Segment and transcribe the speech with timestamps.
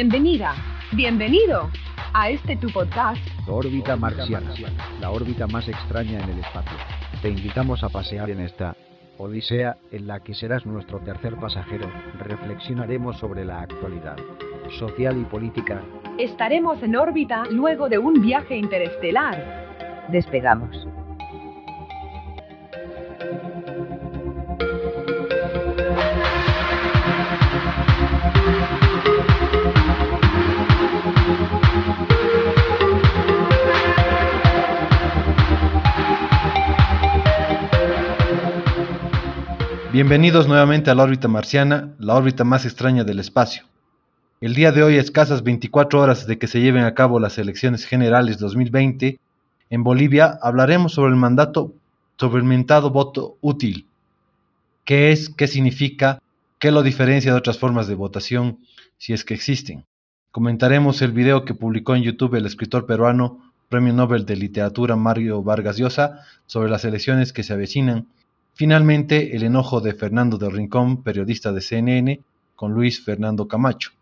[0.00, 0.54] Bienvenida,
[0.92, 1.70] bienvenido
[2.14, 3.20] a este tu podcast.
[3.48, 4.54] Órbita marciana,
[5.00, 6.78] la órbita más extraña en el espacio.
[7.20, 8.76] Te invitamos a pasear en esta
[9.16, 11.90] odisea en la que serás nuestro tercer pasajero.
[12.20, 14.16] Reflexionaremos sobre la actualidad
[14.78, 15.82] social y política.
[16.16, 20.06] Estaremos en órbita luego de un viaje interestelar.
[20.12, 20.86] Despegamos.
[40.00, 43.64] Bienvenidos nuevamente a la órbita marciana, la órbita más extraña del espacio.
[44.40, 47.36] El día de hoy, a escasas 24 horas de que se lleven a cabo las
[47.36, 49.18] elecciones generales 2020,
[49.70, 51.74] en Bolivia hablaremos sobre el mandato,
[52.16, 53.88] sobre el mentado voto útil.
[54.84, 55.30] ¿Qué es?
[55.30, 56.22] ¿Qué significa?
[56.60, 58.60] ¿Qué lo diferencia de otras formas de votación,
[58.98, 59.84] si es que existen?
[60.30, 65.42] Comentaremos el video que publicó en YouTube el escritor peruano, Premio Nobel de Literatura Mario
[65.42, 68.06] Vargas Llosa, sobre las elecciones que se avecinan
[68.58, 72.20] Finalmente, el enojo de Fernando del Rincón, periodista de CNN,
[72.56, 73.92] con Luis Fernando Camacho.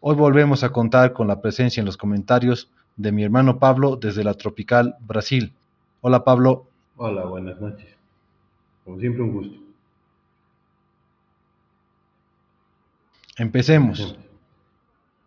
[0.00, 4.24] Hoy volvemos a contar con la presencia en los comentarios de mi hermano Pablo desde
[4.24, 5.52] la tropical Brasil.
[6.00, 6.64] Hola Pablo.
[6.96, 7.94] Hola, buenas noches.
[8.86, 9.58] Como siempre, un gusto.
[13.36, 14.16] Empecemos.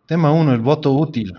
[0.06, 0.52] Tema 1.
[0.52, 1.32] El voto útil.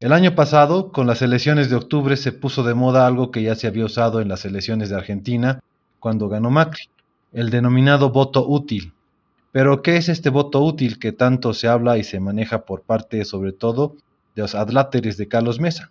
[0.00, 3.54] El año pasado, con las elecciones de octubre, se puso de moda algo que ya
[3.54, 5.60] se había usado en las elecciones de Argentina
[6.06, 6.84] cuando ganó Macri,
[7.32, 8.92] el denominado voto útil.
[9.50, 13.24] Pero, ¿qué es este voto útil que tanto se habla y se maneja por parte,
[13.24, 13.96] sobre todo,
[14.36, 15.90] de los adláteres de Carlos Mesa?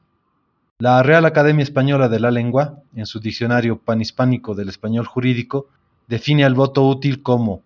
[0.79, 5.67] La Real Academia Española de la Lengua, en su diccionario panhispánico del español jurídico,
[6.07, 7.61] define al voto útil como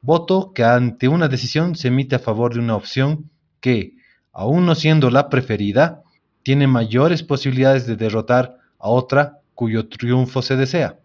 [0.00, 3.28] voto que ante una decisión se emite a favor de una opción
[3.60, 3.92] que,
[4.32, 6.00] aun no siendo la preferida,
[6.44, 10.99] tiene mayores posibilidades de derrotar a otra cuyo triunfo se desea.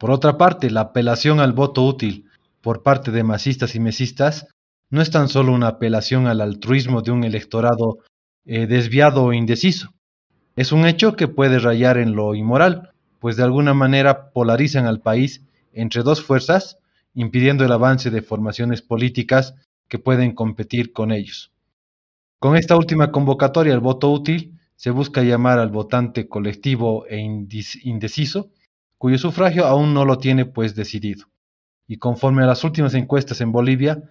[0.00, 2.24] Por otra parte, la apelación al voto útil
[2.62, 4.46] por parte de masistas y mesistas
[4.88, 7.98] no es tan solo una apelación al altruismo de un electorado
[8.46, 9.92] eh, desviado o indeciso.
[10.56, 15.02] Es un hecho que puede rayar en lo inmoral, pues de alguna manera polarizan al
[15.02, 15.44] país
[15.74, 16.78] entre dos fuerzas,
[17.12, 19.54] impidiendo el avance de formaciones políticas
[19.86, 21.52] que pueden competir con ellos.
[22.38, 28.50] Con esta última convocatoria, el voto útil, se busca llamar al votante colectivo e indeciso
[29.00, 31.24] cuyo sufragio aún no lo tiene pues decidido.
[31.86, 34.02] Y conforme a las últimas encuestas en Bolivia,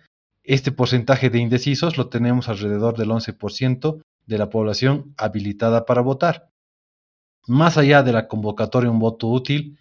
[0.43, 6.49] este porcentaje de indecisos lo tenemos alrededor del 11% de la población habilitada para votar.
[7.45, 9.77] Más allá de la convocatoria un voto útil,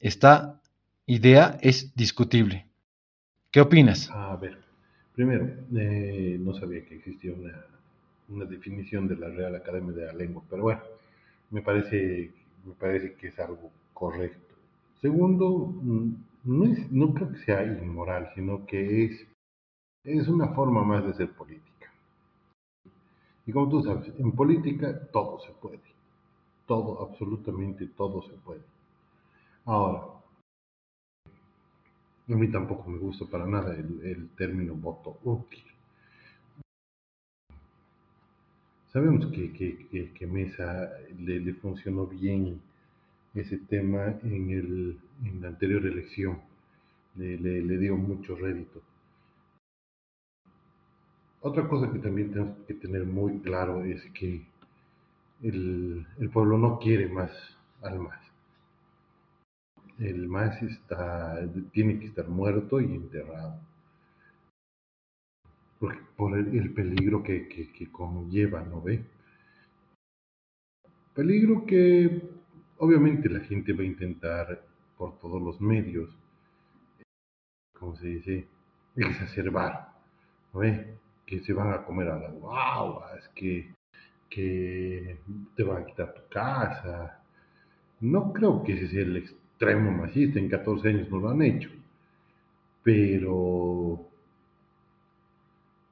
[0.00, 0.60] esta
[1.06, 2.66] idea es discutible.
[3.52, 4.10] ¿Qué opinas?
[4.10, 4.58] A ver,
[5.14, 7.64] primero, eh, no sabía que existía una,
[8.28, 10.80] una, definición de la Real Academia de la Lengua, pero bueno,
[11.50, 12.32] me parece,
[12.64, 14.47] me parece que es algo correcto.
[15.00, 15.48] Segundo,
[15.80, 16.12] mm,
[16.44, 19.26] no, creo que sea inmoral, sino que es,
[20.04, 21.92] es una forma más de ser política.
[23.46, 25.80] Y como tú sabes, en política todo se puede.
[26.66, 28.62] Todo, absolutamente todo se puede.
[29.64, 30.02] Ahora,
[32.28, 35.64] a mí tampoco me gusta para nada el, término voto útil.
[38.92, 42.60] Sabemos que, que, que, Mesa le funcionó bien
[43.34, 46.40] ese tema en, el, en la anterior elección.
[47.16, 48.80] Le, le, dio mucho rédito.
[51.40, 54.46] Otra cosa que también tenemos que tener muy claro es que
[55.42, 57.30] el, el pueblo no quiere más
[57.82, 58.20] al MAS.
[59.98, 61.40] El MAS está,
[61.72, 63.58] tiene que estar muerto y enterrado.
[65.80, 69.04] Porque, por el, el peligro que, que conlleva, ¿no ve?
[71.14, 72.37] Peligro que
[72.78, 74.62] Obviamente la gente va a intentar
[74.96, 76.10] por todos los medios,
[77.78, 78.46] como se dice,
[78.96, 79.92] exacerbar,
[80.52, 80.60] ¿no
[81.26, 83.72] Que se van a comer a las guaguas, que,
[84.30, 85.18] que
[85.54, 87.22] te van a quitar tu casa.
[88.00, 91.70] No creo que ese sea el extremo machista, en 14 años no lo han hecho,
[92.82, 94.08] pero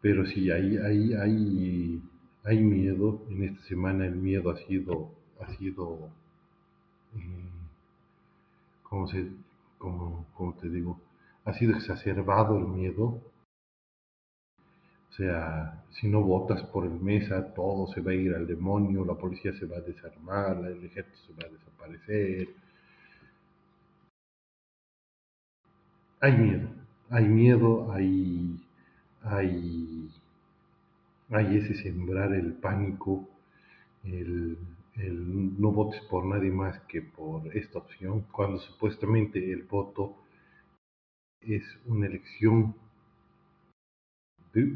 [0.06, 2.02] pero sí, hay, hay, hay,
[2.44, 3.22] hay miedo.
[3.28, 5.10] En esta semana el miedo ha sido,
[5.40, 6.10] ha sido
[8.82, 9.30] como, se,
[9.78, 11.00] como, como te digo,
[11.44, 13.20] ha sido exacerbado el miedo.
[15.10, 19.04] O sea, si no votas por el mesa, todo se va a ir al demonio,
[19.04, 22.48] la policía se va a desarmar, el ejército se va a desaparecer.
[26.20, 26.68] Hay miedo,
[27.10, 28.60] hay miedo, hay,
[29.22, 30.10] hay,
[31.30, 33.28] hay ese sembrar el pánico,
[34.04, 34.58] el,
[34.98, 40.16] el no votes por nadie más que por esta opción, cuando supuestamente el voto
[41.40, 42.74] es una elección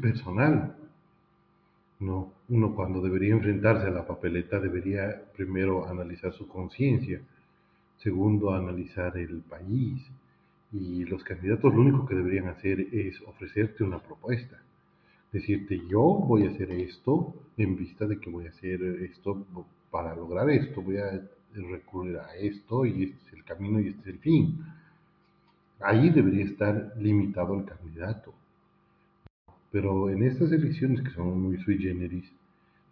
[0.01, 0.75] personal.
[1.99, 7.21] No, uno cuando debería enfrentarse a la papeleta debería primero analizar su conciencia,
[7.97, 10.03] segundo analizar el país
[10.71, 14.63] y los candidatos lo único que deberían hacer es ofrecerte una propuesta,
[15.31, 19.45] decirte yo voy a hacer esto en vista de que voy a hacer esto
[19.91, 21.21] para lograr esto, voy a
[21.53, 24.65] recurrir a esto y este es el camino y este es el fin.
[25.81, 28.33] Ahí debería estar limitado el candidato.
[29.71, 32.31] Pero en estas elecciones que son muy sui generis,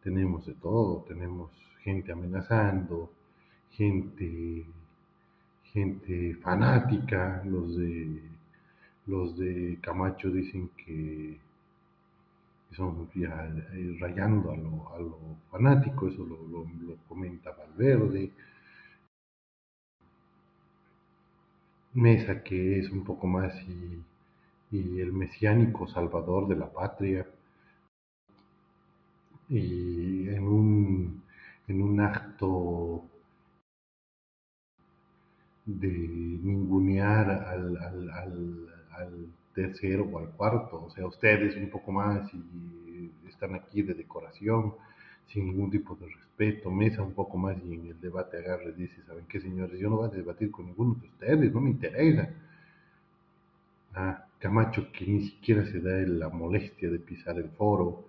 [0.03, 1.51] tenemos de todo, tenemos
[1.83, 3.11] gente amenazando,
[3.71, 4.65] gente,
[5.63, 8.21] gente fanática, los de,
[9.07, 11.37] los de Camacho dicen que
[12.71, 16.65] son ya eh, rayando a lo, a fanático, eso lo,
[17.07, 18.31] comenta Valverde.
[21.93, 23.53] Mesa, que es un poco más
[24.71, 27.25] y el mesiánico salvador de la patria.
[29.49, 31.23] Y en un,
[31.67, 33.03] en un acto
[35.65, 35.87] de
[36.43, 38.68] ningunear al,
[39.61, 44.73] tercero o al cuarto, o sea, ustedes un poco más y están aquí de decoración,
[45.27, 48.81] sin ningún tipo de respeto, mesa un poco más y en el debate agarre y
[48.81, 49.79] dice, ¿saben qué señores?
[49.79, 52.29] Yo no voy a debatir con ninguno de ustedes, no me interesa.
[53.93, 58.05] Ah, Camacho que ni siquiera se da la molestia de pisar el foro.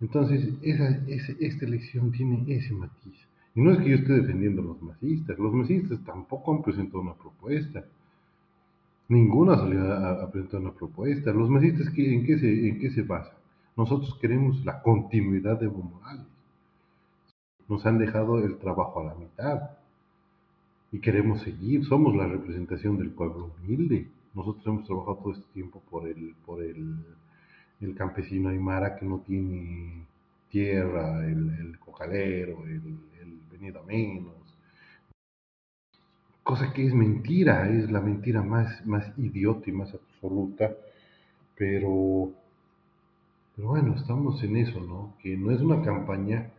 [0.00, 3.16] Entonces, esa, esta elección tiene ese matiz.
[3.54, 7.00] Y no es que yo esté defendiendo a los masistas, los masistas tampoco han presentado
[7.00, 7.84] una propuesta.
[9.08, 11.32] Ninguno ha salido a, presentar una propuesta.
[11.32, 13.36] Los masistas, ¿en qué, se, ¿en qué se basan?
[13.76, 16.26] Nosotros queremos la continuidad de Evo Morales.
[17.68, 19.70] Nos han dejado el trabajo a la mitad.
[20.90, 21.84] Y queremos seguir.
[21.84, 24.08] Somos la representación del pueblo humilde.
[24.34, 26.96] Nosotros hemos trabajado todo este tiempo por el, por el,
[27.80, 30.04] el campesino aymara que no tiene
[30.50, 32.82] tierra, el, el cocalero, el,
[33.20, 34.35] el venido a menos.
[36.46, 40.76] Cosa que es mentira, es la mentira más, más idiota y más absoluta,
[41.56, 42.30] pero,
[43.56, 45.16] pero bueno, estamos en eso, ¿no?
[45.20, 46.52] Que no es una campaña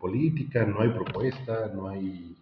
[0.00, 2.36] política, no hay propuesta, no hay,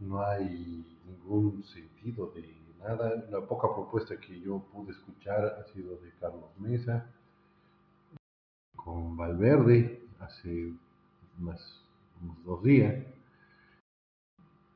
[0.00, 3.24] no hay ningún sentido de nada.
[3.30, 7.06] La poca propuesta que yo pude escuchar ha sido de Carlos Mesa
[8.74, 10.72] con Valverde hace
[11.40, 11.84] unos
[12.44, 13.13] dos días,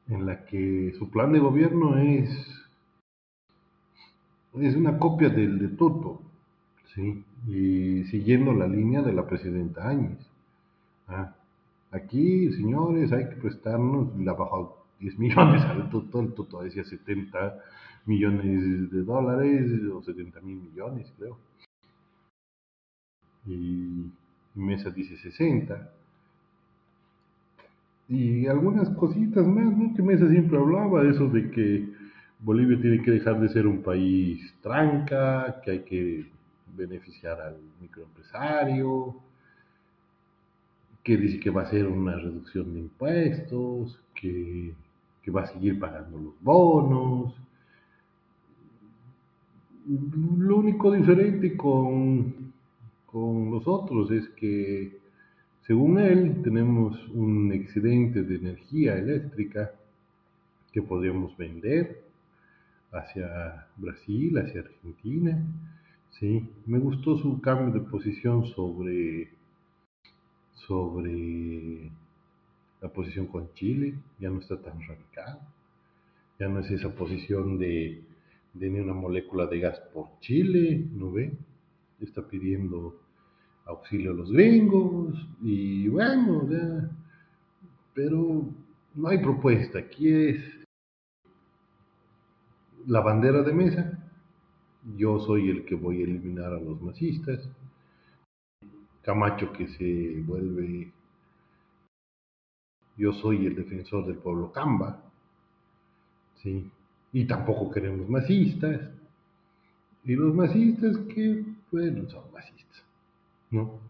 [0.08, 2.30] en la que su plan de gobierno es,
[4.54, 6.22] es una copia del de Toto,
[6.94, 7.24] ¿sí?
[7.46, 10.18] y siguiendo la línea de la presidenta Áñez.
[11.06, 11.34] Ah,
[11.90, 17.58] aquí, señores, hay que prestarnos, la bajó 10 millones al Toto, el Toto decía 70
[18.06, 21.38] millones de dólares o 70 mil millones, creo.
[23.46, 24.10] Y
[24.54, 25.97] Mesa dice 60.
[28.08, 29.94] Y algunas cositas más, ¿no?
[29.94, 31.88] Que Mesa siempre hablaba, eso de que
[32.40, 36.26] Bolivia tiene que dejar de ser un país tranca, que hay que
[36.74, 39.14] beneficiar al microempresario,
[41.02, 44.72] que dice que va a ser una reducción de impuestos, que,
[45.22, 47.34] que va a seguir pagando los bonos,
[49.88, 52.52] lo único diferente con,
[53.06, 54.97] con los otros es que,
[55.68, 59.70] según él, tenemos un excedente de energía eléctrica
[60.72, 62.02] que podríamos vender
[62.90, 65.38] hacia Brasil, hacia Argentina.
[66.18, 69.28] Sí, me gustó su cambio de posición sobre,
[70.54, 71.90] sobre
[72.80, 75.38] la posición con Chile, ya no está tan radical,
[76.40, 78.02] ya no es esa posición de
[78.58, 81.30] tiene una molécula de gas por Chile, ¿no ve?
[82.00, 82.96] Está pidiendo
[83.68, 86.48] auxilio a los gringos y bueno,
[87.94, 88.48] pero
[88.94, 89.78] no hay propuesta.
[89.78, 90.42] Aquí es
[92.86, 93.98] la bandera de mesa.
[94.96, 97.48] Yo soy el que voy a eliminar a los masistas.
[99.02, 100.92] Camacho que se vuelve...
[102.96, 105.04] Yo soy el defensor del pueblo Camba.
[106.36, 106.70] Sí,
[107.12, 108.90] y tampoco queremos masistas.
[110.04, 112.67] Y los masistas que, bueno, son masistas,
[113.50, 113.80] ¿no?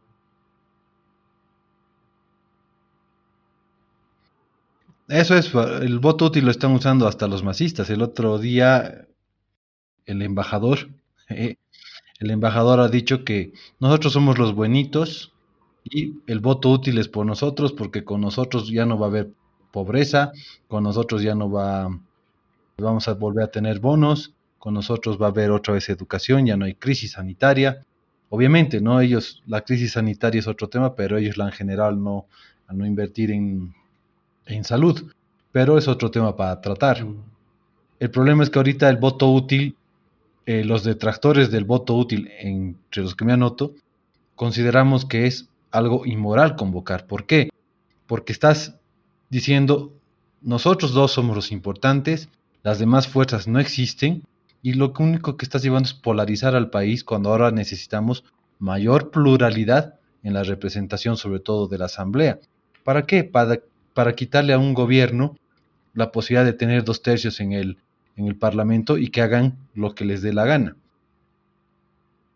[5.09, 7.89] Eso es, el voto útil lo están usando hasta los masistas.
[7.89, 9.07] El otro día,
[10.05, 10.91] el embajador,
[11.31, 11.57] eh,
[12.19, 15.33] el embajador ha dicho que nosotros somos los buenitos
[15.85, 19.31] y el voto útil es por nosotros porque con nosotros ya no va a haber
[19.73, 20.33] pobreza,
[20.67, 21.89] con nosotros ya no va,
[22.77, 26.57] vamos a volver a tener bonos, con nosotros va a haber otra vez educación, ya
[26.57, 27.87] no hay crisis sanitaria.
[28.31, 29.01] Obviamente, ¿no?
[29.01, 32.27] Ellos, la crisis sanitaria es otro tema, pero ellos la han generado no,
[32.67, 33.75] a no invertir en,
[34.47, 35.11] en salud.
[35.53, 37.07] Pero es otro tema para tratar.
[37.99, 39.77] El problema es que ahorita el voto útil,
[40.47, 43.73] eh, los detractores del voto útil, entre los que me anoto,
[44.35, 47.07] consideramos que es algo inmoral convocar.
[47.07, 47.51] ¿Por qué?
[48.07, 48.77] Porque estás
[49.31, 49.93] diciendo,
[50.43, 52.29] nosotros dos somos los importantes,
[52.63, 54.23] las demás fuerzas no existen,
[54.63, 58.25] y lo único que estás llevando es polarizar al país cuando ahora necesitamos
[58.59, 62.41] mayor pluralidad en la representación, sobre todo de la Asamblea.
[62.85, 63.25] ¿Para qué?
[63.25, 65.37] Para, quitarle a un gobierno
[65.95, 67.79] la posibilidad de tener dos tercios en el,
[68.17, 70.77] en el Parlamento y que hagan lo que les dé la gana.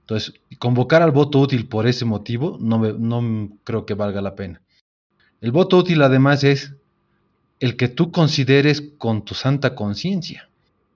[0.01, 4.61] Entonces, convocar al voto útil por ese motivo no, no creo que valga la pena.
[5.41, 6.75] El voto útil además es
[7.61, 10.49] el que tú consideres con tu santa conciencia.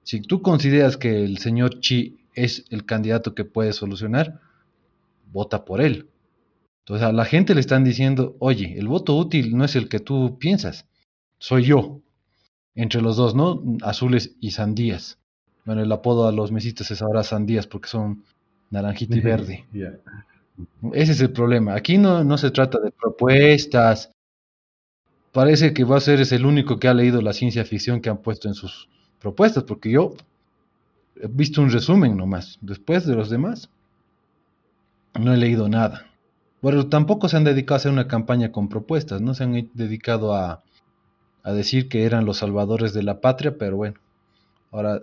[0.06, 4.38] Si tú consideras que el señor Chi es el candidato que puede solucionar,
[5.32, 6.08] vota por él.
[6.84, 9.98] Entonces a la gente le están diciendo, oye, el voto útil no es el que
[9.98, 10.86] tú piensas,
[11.38, 12.02] soy yo.
[12.76, 13.60] Entre los dos, ¿no?
[13.82, 15.18] Azules y sandías.
[15.64, 18.22] Bueno, el apodo a los mesistas es ahora sandías porque son
[18.70, 19.64] naranjita y verde.
[20.92, 21.74] Ese es el problema.
[21.74, 24.12] Aquí no, no se trata de propuestas.
[25.32, 28.08] Parece que va a ser es el único que ha leído la ciencia ficción que
[28.08, 28.88] han puesto en sus
[29.20, 30.14] propuestas, porque yo
[31.16, 32.58] he visto un resumen nomás.
[32.60, 33.70] Después de los demás,
[35.18, 36.06] no he leído nada.
[36.62, 40.34] Bueno, tampoco se han dedicado a hacer una campaña con propuestas, no se han dedicado
[40.34, 40.62] a,
[41.42, 43.96] a decir que eran los salvadores de la patria, pero bueno,
[44.72, 45.02] ahora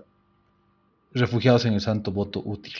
[1.13, 2.73] refugiados en el santo voto útil.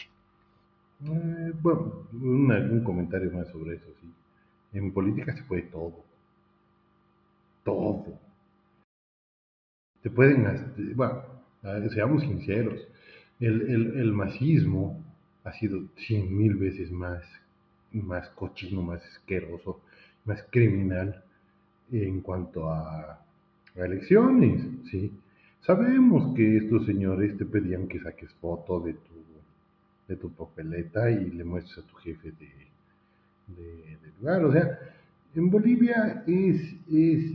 [1.06, 4.08] Eh, bueno, un, comentario más sobre eso, sí.
[4.74, 5.94] En política se puede todo.
[7.64, 8.06] Todo.
[10.04, 10.46] Se pueden,
[10.96, 11.24] bueno,
[11.94, 12.78] seamos sinceros,
[13.40, 13.62] el,
[13.96, 15.02] el, masismo
[15.46, 17.24] ha sido cien mil veces más,
[17.94, 19.80] más cochino, más asqueroso,
[20.26, 21.24] más criminal
[21.90, 23.26] en cuanto a,
[23.76, 25.12] elecciones, ¿sí?
[25.62, 29.24] Sabemos que estos señores te pedían que saques foto de tu,
[30.10, 32.68] de tu papeleta y le muestres a tu jefe de,
[33.56, 34.44] de, lugar.
[34.44, 34.80] O sea,
[35.34, 37.32] en Bolivia es, es,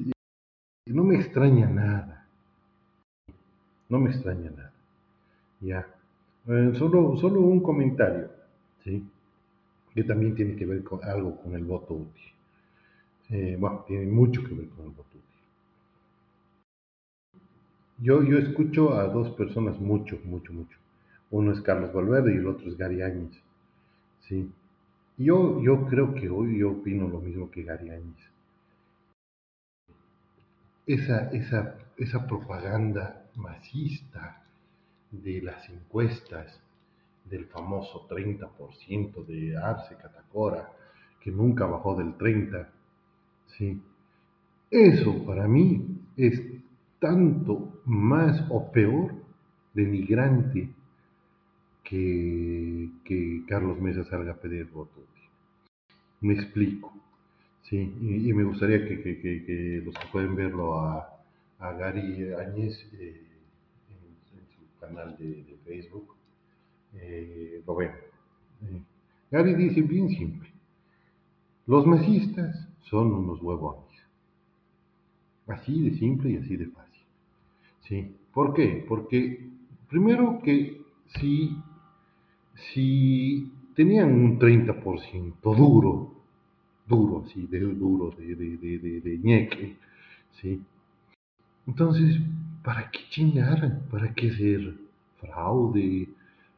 [0.86, 2.17] no me extraña nada
[3.88, 4.72] no me extraña nada.
[5.60, 5.86] Ya.
[6.46, 8.30] Eh, solo, solo un comentario,
[8.84, 9.04] ¿sí?
[9.94, 12.32] Que también tiene que ver con algo con el voto útil.
[13.30, 15.22] Eh, bueno, tiene mucho que ver con el voto útil.
[18.00, 20.78] Yo, yo escucho a dos personas mucho, mucho, mucho.
[21.30, 23.42] Uno es Carlos Valverde y el otro es Gary Áñez.
[24.20, 24.50] ¿sí?
[25.16, 28.30] Yo, yo creo que hoy yo opino lo mismo que Gary Áñez.
[30.86, 34.42] Esa, esa, esa propaganda masista
[35.10, 36.60] de las encuestas
[37.24, 40.72] del famoso 30% de Arce Catacora,
[41.20, 42.66] que nunca bajó del 30%.
[43.56, 43.80] ¿sí?
[44.70, 46.42] Eso para mí es
[46.98, 49.14] tanto más o peor
[49.72, 50.68] denigrante
[51.84, 55.00] que, que Carlos Mesa salga a pedir voto.
[56.20, 56.92] Me explico.
[57.62, 61.14] Sí, y, me gustaría que, los que pueden verlo a,
[61.60, 63.27] Gary Áñez eh,
[64.88, 66.14] canal de, Facebook,
[66.94, 67.90] eh, lo ven.
[68.62, 68.82] Eh,
[69.30, 70.48] Gary dice bien simple,
[71.66, 73.84] los mesistas son unos huevones.
[75.46, 77.02] Así de simple y así de fácil.
[77.86, 78.16] ¿Sí?
[78.32, 78.84] ¿Por qué?
[78.88, 79.48] Porque
[79.88, 80.82] primero que
[81.18, 81.56] si,
[82.72, 86.12] si tenían un 30% duro,
[86.86, 89.76] duro, así, de duro, de, de, de, ñeque,
[90.40, 90.62] ¿sí?
[91.66, 92.18] Entonces,
[92.62, 93.80] ¿para qué chingar?
[93.90, 94.74] ¿Para qué hacer
[95.20, 96.08] fraude?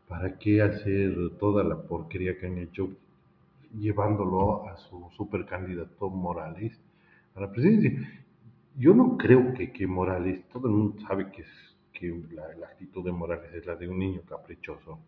[0.09, 2.91] ¿Para qué hacer toda la porquería que han hecho
[3.79, 6.79] llevándolo a su supercandidato Morales
[7.35, 8.23] a la presidencia?
[8.77, 11.49] Yo no creo que, que Morales, todo el mundo sabe que, es,
[11.93, 14.99] que la, actitud de Morales es la de un niño caprichoso,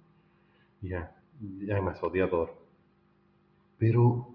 [0.80, 1.14] ya,
[1.66, 2.54] ya más odiador.
[3.78, 4.34] Pero,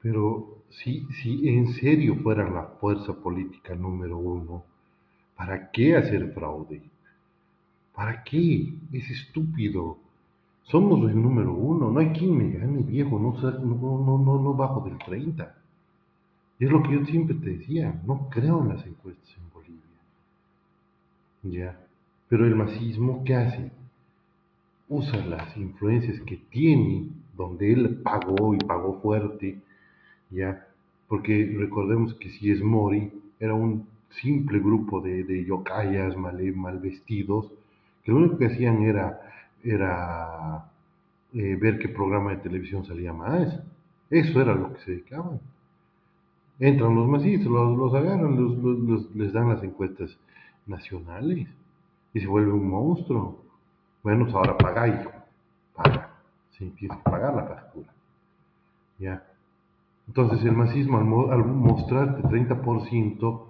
[0.00, 4.69] pero si, si en serio fuera la fuerza política número uno,
[5.40, 6.82] ¿Para qué hacer fraude?
[7.94, 8.74] ¿Para qué?
[8.92, 9.96] Es estúpido.
[10.64, 11.90] Somos el número uno.
[11.90, 13.18] No hay quien me gane, viejo.
[13.18, 15.54] No, no, no, no, bajo del 30.
[16.58, 18.02] es lo que yo siempre te decía.
[18.06, 19.80] No creo en las encuestas en Bolivia.
[21.42, 21.80] Ya.
[22.28, 23.72] Pero el masismo, ¿qué hace?
[24.90, 29.58] usa las influencias que tiene, donde él pagó y pagó fuerte,
[30.30, 30.66] ya,
[31.08, 36.78] porque recordemos que si es Mori, era un simple grupo de, de yokayas mal, mal
[36.78, 37.52] vestidos,
[38.02, 39.20] que lo único que hacían era,
[39.62, 40.70] era
[41.32, 43.60] eh, ver qué programa de televisión salía más.
[44.08, 45.40] Eso era lo que se dedicaban.
[46.58, 50.18] Entran los masistas, los, los agarran, los, les dan las encuestas
[50.66, 51.48] nacionales
[52.12, 53.42] y se vuelve un monstruo.
[54.02, 55.10] Bueno, pues ahora paga, hijo.
[55.74, 56.10] Paga.
[56.50, 57.88] Sí, tienes que pagar la factura.
[58.98, 59.24] Ya.
[60.08, 63.49] Entonces el masismo al, al mostrarte 30%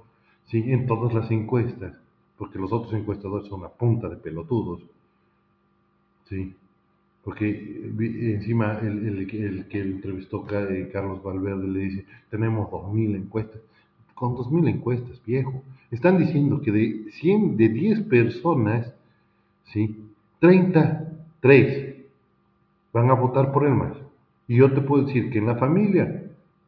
[0.50, 0.64] ¿sí?
[0.66, 1.94] en todas las encuestas,
[2.36, 4.82] porque los otros encuestadores son una punta de pelotudos,
[6.28, 6.54] ¿sí?
[7.22, 13.16] porque eh, encima el, el, el que entrevistó eh, Carlos Valverde le dice, tenemos 2.000
[13.16, 13.60] encuestas.
[14.14, 15.62] Con 2.000 encuestas, viejo.
[15.90, 18.92] Están diciendo que de 100, de 10 personas,
[19.64, 19.96] ¿sí?
[20.40, 21.96] 33
[22.92, 23.96] van a votar por el más.
[24.48, 26.24] Y yo te puedo decir que en la familia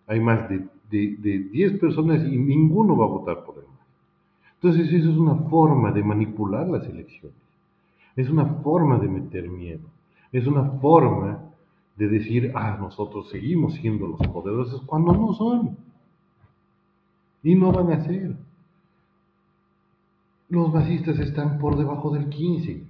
[0.06, 3.64] hay más de, de, de 10 personas y ninguno va a votar por más.
[4.56, 7.36] Entonces eso es una forma de manipular las elecciones.
[8.14, 9.88] Es una forma de meter miedo.
[10.30, 11.40] Es una forma
[11.96, 15.76] de decir, ah, nosotros seguimos siendo los poderosos cuando no son.
[17.42, 18.36] Y no van a ser.
[20.48, 22.84] Los basistas están por debajo del 15.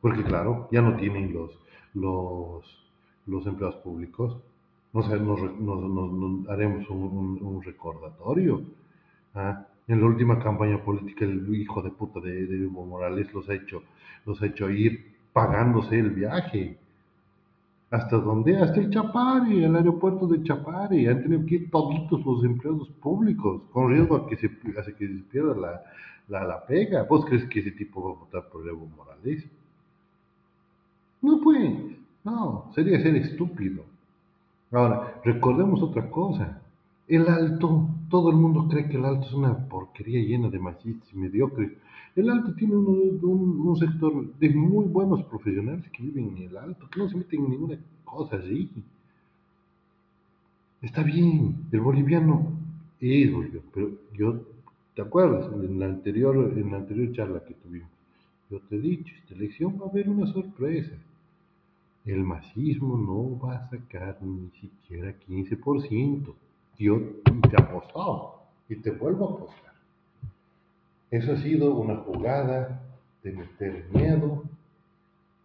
[0.00, 1.52] Porque claro, ya no tienen los,
[1.94, 2.64] los,
[3.26, 4.36] los empleados públicos.
[4.92, 8.62] Nos, nos, haremos un, recordatorio.
[9.34, 9.66] ¿ah?
[9.88, 13.54] En la última campaña política, el hijo de puta de, de Evo Morales los ha
[13.54, 13.82] hecho,
[14.26, 16.78] los ha hecho ir pagándose el viaje.
[17.92, 18.56] ¿Hasta dónde?
[18.56, 21.08] Hasta el Chapare, el aeropuerto de Chapare.
[21.10, 25.06] Han tenido que ir toditos los empleados públicos, con riesgo a que se, a que
[25.08, 25.82] se pierda la,
[26.28, 27.02] la, la, pega.
[27.02, 29.44] ¿Vos crees que ese tipo va a votar por Evo Morales?
[31.20, 31.70] No pues,
[32.24, 33.84] no, sería ser estúpido.
[34.72, 36.60] Ahora, recordemos otra cosa.
[37.06, 41.12] El alto, todo el mundo cree que el alto es una porquería llena de machistas
[41.12, 41.72] y mediocres.
[42.14, 47.00] El Alto tiene un, sector de muy buenos profesionales que viven en el Alto, que
[47.00, 48.68] no se meten en ninguna cosa así.
[50.82, 52.52] Está bien, el boliviano
[53.00, 54.42] es boliviano, pero yo,
[54.94, 55.50] ¿te acuerdas?
[55.54, 57.88] En la anterior, en la anterior charla que tuvimos,
[58.50, 60.92] yo te he dicho, esta elección va a haber una sorpresa.
[62.04, 66.34] El masismo no va a sacar ni siquiera 15%.
[66.78, 69.72] Yo te he apostado y te vuelvo a apostar.
[71.10, 72.82] Eso ha sido una jugada
[73.22, 74.42] de meter miedo,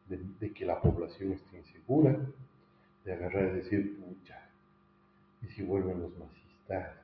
[0.07, 2.17] de, que la población esté insegura,
[3.03, 4.39] de agarrar y decir, pucha,
[5.43, 6.95] ¿y si vuelven los masistas?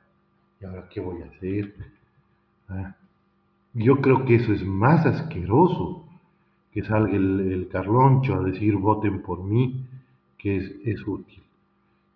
[0.60, 1.76] ¿Y ahora qué voy a hacer?
[2.70, 2.96] Ah,
[3.74, 6.03] yo creo que eso es más asqueroso
[6.74, 9.86] que salga el, Carloncho a decir voten por mí,
[10.38, 11.44] que es, es útil.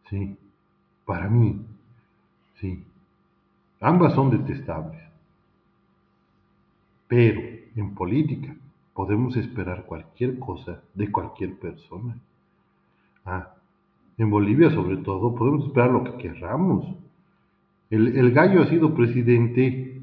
[0.10, 0.36] ¿sí?
[1.06, 1.62] Para mí,
[2.60, 2.84] sí.
[3.80, 5.02] Ambas son detestables.
[7.08, 7.42] Pero
[7.76, 8.56] en política
[8.94, 12.18] podemos esperar cualquier cosa de cualquier persona.
[13.26, 13.54] Ah,
[14.18, 16.86] en Bolivia sobre todo podemos esperar lo que querramos.
[17.90, 19.97] El, gallo ha sido presidente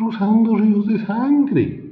[0.00, 1.84] cruzando ríos de sangre.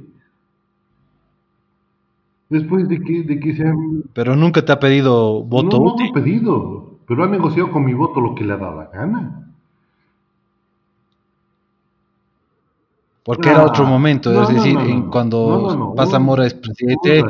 [2.49, 4.03] Después de que, de que se han...
[4.13, 7.93] Pero nunca te ha pedido voto no, No, ha pedido, pero ha negociado con mi
[7.93, 9.45] voto lo que le ha dado la gana.
[13.23, 14.75] Porque era otro momento, es decir,
[15.11, 17.21] cuando pasa Mora es presidente,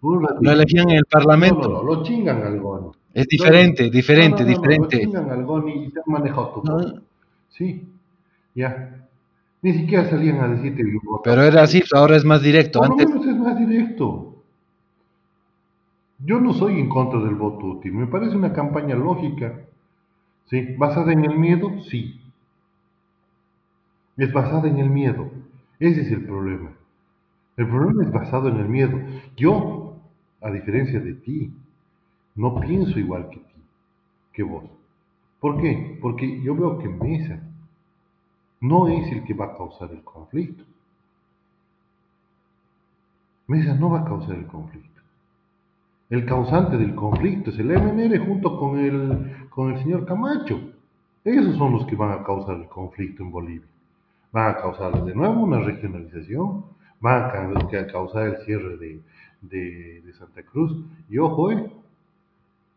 [0.00, 1.82] lo, elegían en el Parlamento.
[1.82, 2.88] Lo chingan al Goni.
[3.12, 4.96] Es diferente, diferente, diferente.
[4.96, 6.62] Lo chingan al Goni y se han manejado.
[7.50, 7.86] Sí,
[8.54, 9.09] ya.
[9.62, 10.82] Ni siquiera salían a decirte.
[11.24, 12.80] Pero era así, ahora es más directo.
[12.80, 13.08] Por Antes...
[13.08, 14.42] lo menos es más directo.
[16.24, 19.54] Yo no soy en contra del voto útil, me parece una campaña lógica.
[20.46, 20.74] ¿Sí?
[20.76, 21.80] ¿Basada en el miedo?
[21.88, 22.20] Sí
[24.24, 25.30] es basada en el miedo.
[25.78, 26.72] Ese es el problema.
[27.56, 29.00] El problema es basado en el miedo.
[29.36, 29.96] Yo,
[30.40, 31.52] a diferencia de ti,
[32.34, 33.62] no pienso igual que ti,
[34.32, 34.64] que vos.
[35.40, 35.98] ¿Por qué?
[36.00, 37.40] Porque yo veo que Mesa
[38.60, 40.64] no es el que va a causar el conflicto.
[43.46, 45.00] Mesa no va a causar el conflicto.
[46.08, 50.60] El causante del conflicto es el MNR junto con el, con el señor Camacho.
[51.24, 53.70] Esos son los que van a causar el conflicto en Bolivia
[54.32, 56.64] van a causar de nuevo una regionalización,
[57.00, 59.02] van a causar el cierre de,
[59.42, 60.84] de, Santa Cruz.
[61.08, 61.70] Y ojo, eh,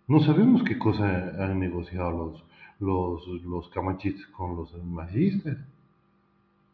[0.08, 2.12] no sabemos qué cosa han negociado
[2.80, 5.58] los, los, los camachistas con los masistas.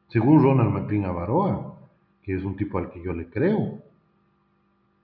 [0.09, 1.75] Según Ronald McLean Avaroa,
[2.23, 3.79] que es un tipo al que yo le creo,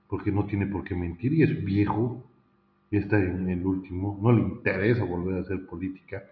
[0.08, 2.22] porque no tiene por qué mentir y es viejo,
[2.90, 6.22] y está en el último, no le interesa volver a hacer política.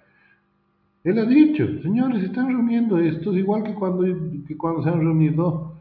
[1.03, 4.05] Él ha dicho, señores, se están reuniendo estos, igual que cuando,
[4.47, 5.75] que cuando se han reunido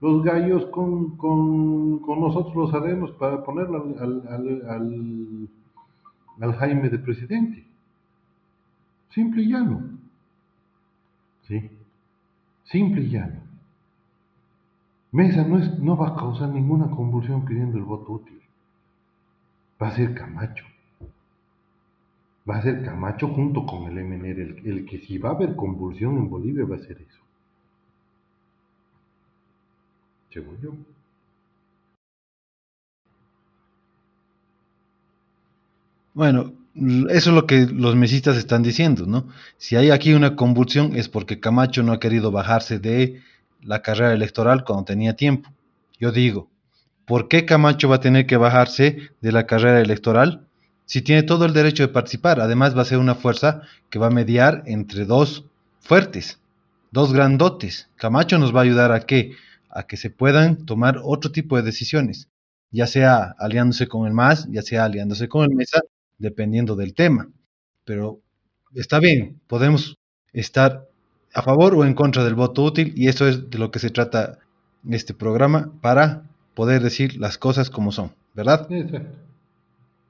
[0.00, 5.48] los gallos con, con, con nosotros los haremos para ponerlo al, al, al,
[6.40, 7.64] al, Jaime de presidente.
[9.10, 9.82] Simple y llano.
[11.48, 11.77] ¿Sí?
[12.70, 13.40] Simple y llano.
[15.12, 18.42] Mesa no, es, no va a causar ninguna convulsión pidiendo el voto útil.
[19.80, 20.64] Va a ser Camacho.
[22.48, 24.40] Va a ser Camacho junto con el MNR.
[24.40, 27.20] El, el que si va a haber convulsión en Bolivia va a ser eso.
[30.30, 30.74] Según yo.
[36.12, 36.52] Bueno,
[37.08, 39.26] eso es lo que los mesistas están diciendo, ¿no?
[39.56, 43.20] Si hay aquí una convulsión es porque Camacho no ha querido bajarse de
[43.62, 45.50] la carrera electoral cuando tenía tiempo.
[45.98, 46.48] Yo digo,
[47.04, 50.46] ¿por qué Camacho va a tener que bajarse de la carrera electoral
[50.84, 52.40] si tiene todo el derecho de participar?
[52.40, 55.44] Además va a ser una fuerza que va a mediar entre dos
[55.80, 56.38] fuertes,
[56.92, 57.88] dos grandotes.
[57.96, 59.32] Camacho nos va a ayudar a qué?
[59.70, 62.28] A que se puedan tomar otro tipo de decisiones,
[62.70, 65.80] ya sea aliándose con el MAS, ya sea aliándose con el MESA,
[66.18, 67.28] dependiendo del tema.
[67.84, 68.20] Pero
[68.74, 69.96] está bien, podemos
[70.32, 70.86] estar
[71.34, 73.90] a favor o en contra del voto útil y eso es de lo que se
[73.90, 74.38] trata
[74.88, 78.70] este programa para poder decir las cosas como son, ¿verdad?
[78.70, 79.16] Exacto.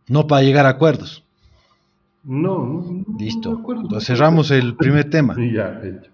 [0.09, 1.25] No para llegar a acuerdos.
[2.25, 3.53] No, no, no Listo.
[3.53, 5.37] no acuerdo, Entonces cerramos el primer tema.
[5.37, 6.11] Ya, hecho.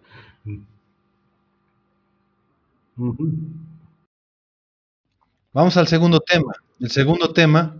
[5.52, 6.52] Vamos al segundo tema.
[6.80, 7.76] El segundo tema,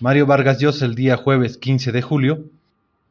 [0.00, 2.44] Mario Vargas Llosa el día jueves 15 de julio,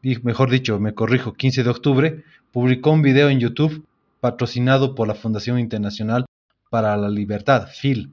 [0.02, 3.86] di- mejor dicho, me corrijo, 15 de octubre, publicó un video en YouTube
[4.20, 6.26] patrocinado por la Fundación Internacional
[6.70, 8.12] para la Libertad, FIL,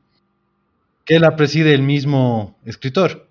[1.04, 3.26] que la preside el mismo escritor.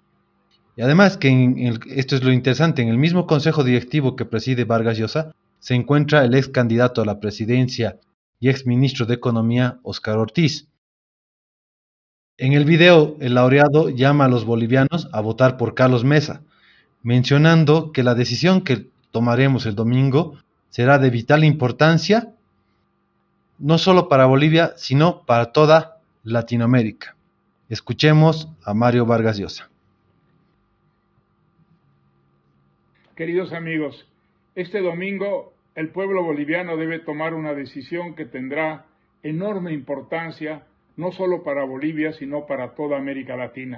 [0.76, 4.64] Y además que en esto es lo interesante, en el mismo consejo directivo que preside
[4.64, 7.98] Vargas Llosa se encuentra el ex candidato a la presidencia
[8.40, 10.69] y ex ministro de Economía, Óscar Ortiz.
[12.42, 16.42] En el video, el laureado llama a los bolivianos a votar por Carlos Mesa,
[17.04, 20.38] mencionando que la decisión que tomaremos el domingo
[20.70, 22.30] será de vital importancia,
[23.58, 27.14] no solo para Bolivia, sino para toda Latinoamérica.
[27.68, 29.70] Escuchemos a Mario Vargas Llosa.
[33.18, 34.08] Queridos amigos,
[34.56, 38.86] este domingo el pueblo boliviano debe tomar una decisión que tendrá
[39.24, 40.64] enorme importancia
[41.00, 43.78] no solo para Bolivia, sino para toda América Latina.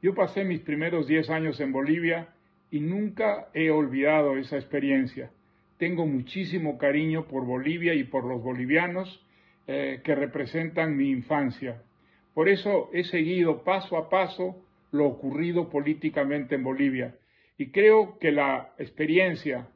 [0.00, 2.28] Yo pasé mis primeros 10 años en Bolivia
[2.70, 5.32] y nunca he olvidado esa experiencia.
[5.78, 9.20] Tengo muchísimo cariño por Bolivia y por los bolivianos
[9.66, 11.82] eh, que representan mi infancia.
[12.34, 14.54] Por eso he seguido paso a paso
[14.92, 17.16] lo ocurrido políticamente en Bolivia
[17.58, 19.66] y creo que la experiencia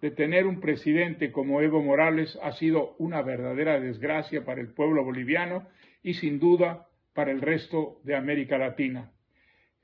[0.00, 5.04] de tener un presidente como Evo Morales ha sido una verdadera desgracia para el pueblo
[5.04, 5.66] boliviano
[6.02, 9.10] y sin duda para el resto de América Latina.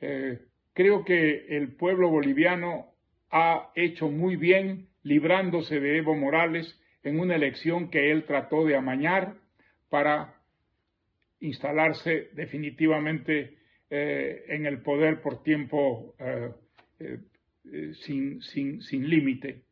[0.01, 0.39] Eh,
[0.73, 2.95] creo que el pueblo boliviano
[3.31, 8.77] ha hecho muy bien librándose de Evo Morales en una elección que él trató de
[8.77, 9.35] amañar
[9.89, 10.35] para
[11.41, 13.59] instalarse definitivamente
[13.91, 16.15] eh, en el poder por tiempo
[16.99, 17.19] eh,
[18.05, 19.63] sin, sin, sin límite.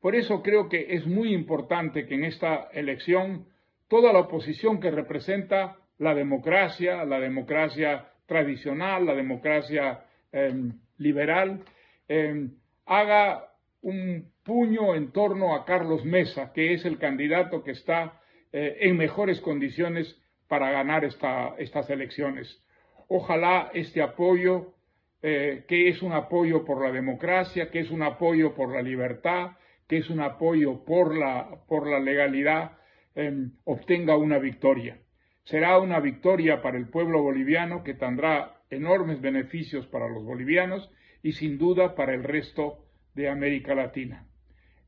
[0.00, 3.46] Por eso creo que es muy importante que en esta elección
[3.92, 10.50] toda la oposición que representa la democracia, la democracia tradicional, la democracia eh,
[10.96, 11.60] liberal,
[12.08, 12.48] eh,
[12.86, 13.50] haga
[13.82, 18.18] un puño en torno a Carlos Mesa, que es el candidato que está
[18.50, 22.64] eh, en mejores condiciones para ganar esta, estas elecciones.
[23.08, 24.72] Ojalá este apoyo
[25.20, 29.50] eh, que es un apoyo por la democracia, que es un apoyo por la libertad,
[29.86, 32.78] que es un apoyo por la legalidad,
[33.14, 34.98] eh, obtenga una victoria.
[35.44, 40.90] Será una victoria para el pueblo boliviano que tendrá enormes beneficios para los bolivianos
[41.22, 44.26] y sin duda para el resto de América Latina.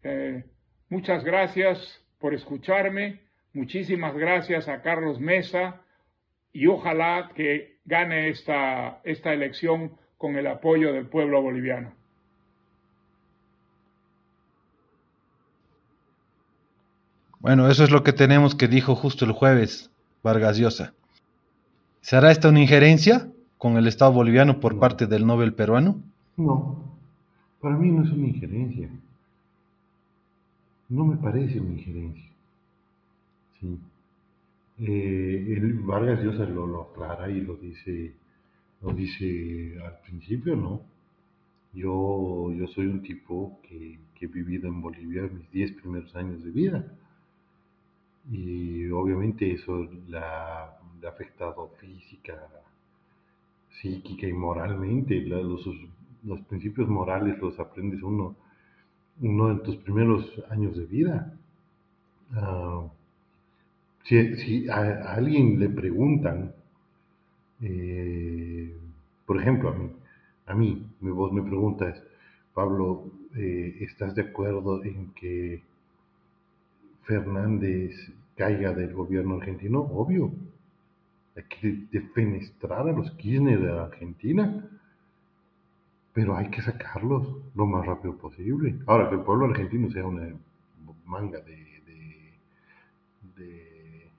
[0.02, 0.44] Eh,
[0.88, 1.78] muchas gracias
[2.18, 3.20] por escucharme,
[3.52, 5.82] muchísimas gracias a Carlos Mesa
[6.52, 11.94] y ojalá que gane esta, esta elección con el apoyo del pueblo boliviano.
[17.44, 19.90] Bueno, eso es lo que tenemos que dijo justo el jueves
[20.22, 20.94] Vargas Llosa.
[22.00, 23.28] ¿Será esta una injerencia
[23.58, 26.00] con el Estado boliviano por parte del Nobel peruano?
[26.38, 26.82] No,
[27.60, 28.88] para mí no es una injerencia.
[30.88, 32.30] No me parece una injerencia.
[33.60, 33.78] Sí.
[34.78, 38.14] Eh, el Vargas Llosa lo, lo aclara y lo dice,
[38.80, 40.80] lo dice al principio, ¿no?
[41.74, 46.42] Yo, yo soy un tipo que, que he vivido en Bolivia mis 10 primeros años
[46.42, 46.86] de vida.
[48.30, 52.34] Y obviamente eso la, ha afectado física,
[53.78, 55.20] psíquica y moralmente.
[55.20, 55.68] La- los,
[56.24, 58.34] los principios morales los aprendes uno,
[59.20, 61.38] uno en tus primeros años de vida.
[62.34, 62.84] Ah,
[64.04, 66.54] si, si a, alguien le preguntan,
[67.60, 68.76] eh,
[69.26, 69.90] por ejemplo, a mí,
[70.46, 72.02] a mí, me- vos me preguntas,
[72.52, 75.62] Pablo, eh, ¿estás de acuerdo en que
[77.06, 77.94] Fernández
[78.36, 79.80] caiga del gobierno argentino?
[79.80, 80.32] Obvio.
[81.36, 84.68] Hay que defenestrar a los Kirchner de Argentina,
[86.12, 88.78] pero hay que sacarlos lo más rápido posible.
[88.86, 90.28] Ahora, que el pueblo argentino sea una
[91.04, 92.38] manga de, de,
[93.36, 94.10] de,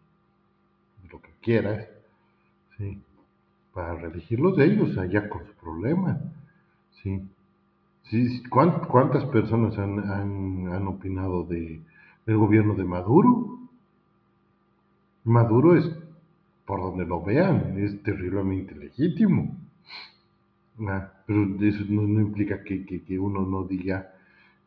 [1.03, 1.87] de lo que quieras,
[2.77, 3.01] ¿sí?
[3.73, 6.19] para reelegirlos ellos allá con su problema.
[7.03, 7.21] ¿sí?
[8.03, 11.81] Sí, ¿cuán- ¿Cuántas personas han, han, han opinado de,
[12.25, 13.59] del gobierno de Maduro?
[15.23, 15.89] Maduro es,
[16.65, 19.55] por donde lo vean, es terriblemente legítimo.
[20.87, 24.11] Ah, pero eso no, no implica que, que- que uno no diga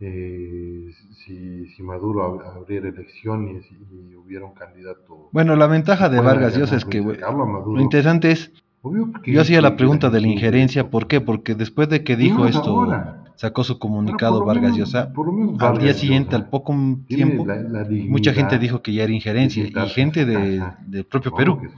[0.00, 5.28] eh, si, si Maduro ab- abriera elecciones y hubiera un candidato.
[5.32, 7.76] Bueno, la ventaja de Vargas Llosa ganar, es que Maduro.
[7.76, 11.20] lo interesante es, Obvio, yo hacía la pregunta de la injerencia, ¿por qué?
[11.20, 13.24] Porque después de que dijo esto, ahora.
[13.38, 15.12] Sacó su comunicado Vargas Llosa,
[15.60, 16.74] al día siguiente, al poco
[17.06, 21.04] tiempo, la- la mucha gente dignidad dijo que ya era injerencia, y gente de, del
[21.04, 21.60] propio Perú.
[21.60, 21.68] que.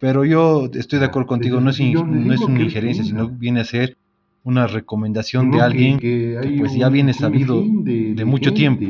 [0.00, 2.62] Pero yo estoy de acuerdo Ah, contigo, sí, no es, in- no es una que
[2.64, 3.96] injerencia, sino viene a ser
[4.42, 8.84] una recomendación de que- alguien que hay pues ya viene sabido de mucho tiempo,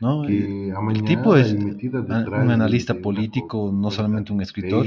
[0.00, 0.22] ¿no?
[0.22, 1.56] que el tipo es
[2.42, 4.86] un analista político, no solamente un escritor,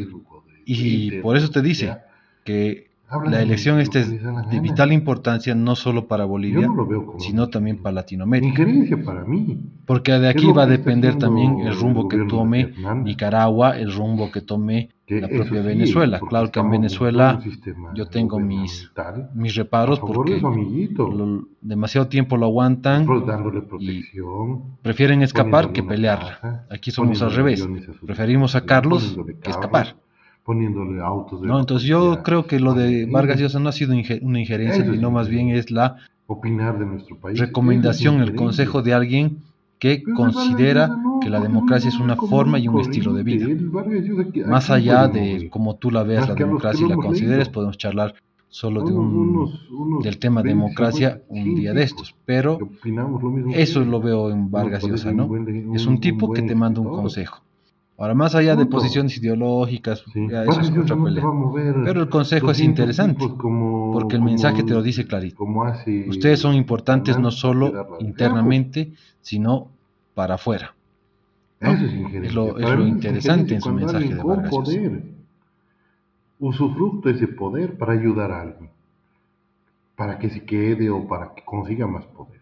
[0.66, 1.98] y por eso te que dice
[2.46, 2.87] que
[3.26, 6.74] la elección esta es de vital importancia no solo para Bolivia, no
[7.20, 8.66] sino también para Latinoamérica.
[9.06, 9.60] para mí.
[9.86, 12.74] Porque de aquí va a depender también el rumbo que tome.
[13.04, 16.20] Nicaragua, el rumbo que tome Que la propia sí, Venezuela.
[16.20, 17.40] Claro que en Venezuela
[17.96, 18.92] yo tengo mis,
[19.34, 20.42] mis reparos porque
[21.16, 23.06] lo- demasiado tiempo lo aguantan,
[24.82, 26.40] prefieren escapar que pelearla.
[26.42, 27.66] casa, Aquí somos al revés.
[28.06, 29.96] Preferimos sacarlos que escapar.
[30.48, 31.60] Poniéndole autos de ¿no?
[31.60, 33.12] Entonces yo creo que lo de protegidos.
[33.12, 36.86] Vargas Llosa no ha sido una injerencia, Eso sino más bien es la Opinar de
[36.86, 37.38] nuestro país.
[37.38, 39.40] recomendación, el consejo de alguien
[39.78, 43.46] que Pero considera no, que la democracia es una forma y un estilo de vida.
[44.48, 47.78] Más ¿a quién allá de cómo tú la veas la democracia y la consideres, podemos
[47.78, 48.16] charlar
[48.48, 52.16] solo de Unos- un, unos- unos del tema 20, democracia 50 un día de estos.
[52.26, 55.76] Pero lo eso lo veo en Vargas Llosa, un ¿no?
[55.76, 57.42] Es un- tipo un que te manda un consejo.
[58.00, 58.78] Ahora, más allá de Punto.
[58.78, 60.28] posiciones ideológicas, Sí.
[60.30, 61.24] ya eso es Llosa otra pelea.
[61.84, 65.36] Pero el consejo es 200 interesante, como- porque el como- mensaje te lo dice clarito.
[65.36, 69.70] como hace Ustedes son importantes no solo internamente, sino
[70.14, 70.76] para afuera.
[71.60, 71.72] ¿no?
[71.72, 72.24] Eso es.
[72.26, 75.02] Es lo- es lo interesante en su mensaje de Vargas poder
[76.40, 78.70] usufructo ese poder para ayudar a alguien,
[79.96, 82.40] para que se quede o para que consiga más poder.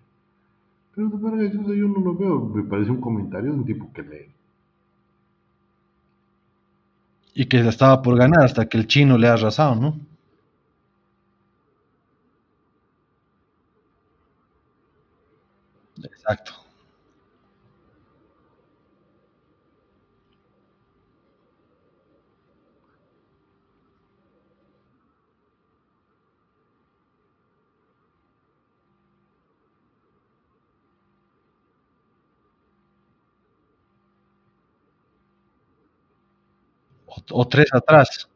[0.94, 4.02] Pero de Vargas yo no lo veo, me parece un comentario de un tipo que
[4.02, 4.35] lee.
[7.38, 10.00] Y que estaba por ganar hasta que el chino le ha arrasado, ¿no?
[16.04, 16.65] Exacto.
[37.32, 38.28] O, tres atrás.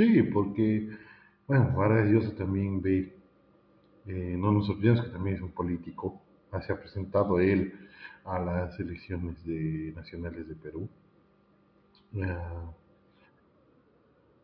[0.00, 0.88] Sí, porque,
[1.46, 3.14] bueno, Vargas Llosa también ve,
[4.06, 6.22] eh, no nos olvidemos que también es un político,
[6.66, 7.74] se ha presentado él
[8.24, 10.88] a las elecciones de, nacionales de Perú.
[12.22, 12.72] Ah,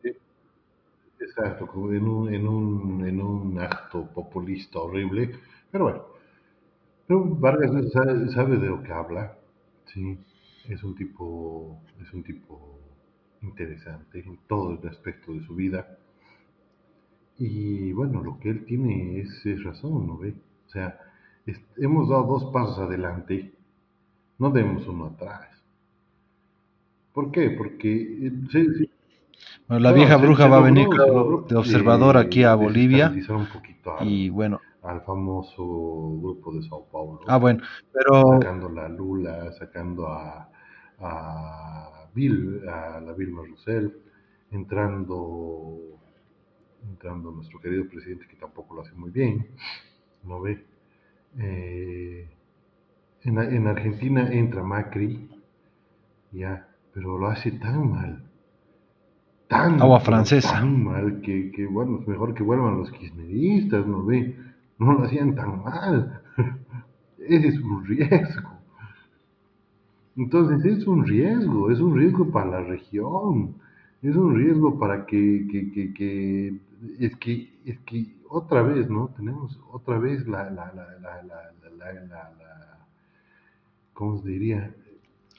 [0.03, 0.17] eh,
[1.19, 5.31] exacto, en un, en, un, en un acto populista horrible,
[5.71, 6.03] pero bueno,
[7.07, 9.37] pero Vargas sabe, sabe de lo que habla,
[9.85, 10.17] sí,
[10.69, 12.76] es un tipo, es un tipo
[13.41, 15.97] interesante en todo el aspecto de su vida.
[17.37, 20.35] Y bueno, lo que él tiene es, es razón, ¿no ve?
[20.67, 20.99] O sea,
[21.45, 23.53] es- hemos dado dos pasos adelante,
[24.39, 25.47] no demos uno atrás.
[27.13, 27.49] ¿Por qué?
[27.51, 27.91] Porque
[28.27, 28.89] eh, sí, sí,
[29.67, 30.87] Bueno, la no, vieja bruja se va a venir
[31.47, 35.63] de observador aquí a Bolivia un poquito al, y bueno, al famoso
[36.21, 37.21] grupo de Sao Paulo.
[37.27, 40.49] ah bueno, pero sacando a Lula, sacando a,
[40.99, 43.93] a Bill, a la Vilma Roussel,
[44.49, 45.77] entrando,
[46.89, 49.45] entrando nuestro querido presidente que tampoco lo hace muy bien,
[50.23, 50.65] ¿no ve?
[51.37, 52.27] Eh,
[53.21, 55.29] en, en Argentina entra Macri,
[56.31, 58.23] ya, pero lo hace tan mal,
[59.47, 60.53] tan, Agua francesa.
[60.53, 64.35] tan mal que, que, bueno, es mejor que vuelvan los kirchneristas, ¿no ve?
[64.79, 66.21] No lo hacían tan mal.
[67.19, 68.56] Ese es un riesgo.
[70.17, 73.53] Entonces es un riesgo, es un riesgo para la región,
[74.01, 76.53] es un riesgo para que, que, que, que-
[76.99, 79.09] es que, es que otra vez, ¿no?
[79.15, 82.77] Tenemos otra vez la, la, la, la, la, la,
[83.93, 84.71] ¿cómo se diría?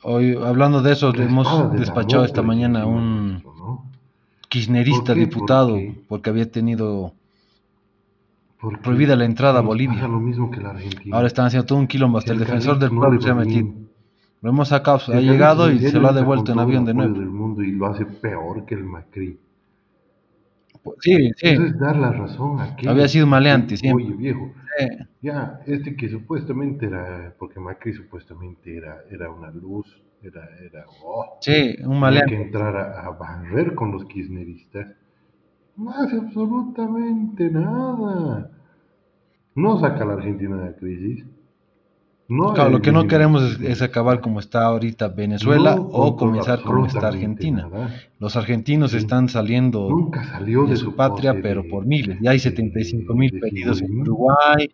[0.02, 3.84] hoy hablando de eso, hemos de despachado esta mañana a un ¿no?
[4.48, 7.12] kirchnerista diputado Porque- porque había tenido
[8.60, 9.96] Porque prohibida la entrada a Bolivia.
[9.96, 11.16] pasa lo mismo que la Argentina.
[11.16, 13.68] Ahora están haciendo todo un quilombo, hasta Si el defensor del pueblo se ha metido.
[14.40, 17.14] Lo hemos sacado, ha llegado y se lo ha devuelto en avión de nuevo.
[17.14, 19.38] del mundo y lo hace peor que el Macri.
[21.00, 24.04] Sí, sí, Eso es dar la razón a aquellos Había sido maleante que, siempre.
[24.06, 24.86] Oye, viejo, sí.
[25.20, 29.86] ya, este que supuestamente era, porque Macri supuestamente era, era una luz,
[30.22, 32.36] era, era, oh, Sí, un tenía que maleante.
[32.36, 34.88] entrar a, a barrer con los kirchneristas.
[35.76, 38.50] No hace absolutamente nada.
[39.54, 41.26] No saca a la Argentina de la crisis.
[42.30, 45.82] No Claro, lo que no elimina queremos es, es acabar como está ahorita Venezuela No
[45.84, 47.68] o comenzar como está Argentina.
[47.72, 47.94] nada.
[48.18, 48.98] Los argentinos Sí.
[48.98, 52.18] están saliendo Nunca salió de de su patria, pose pero de- por miles.
[52.20, 54.00] Ya hay de- 75 mil de pedidos en.
[54.00, 54.70] Uruguay,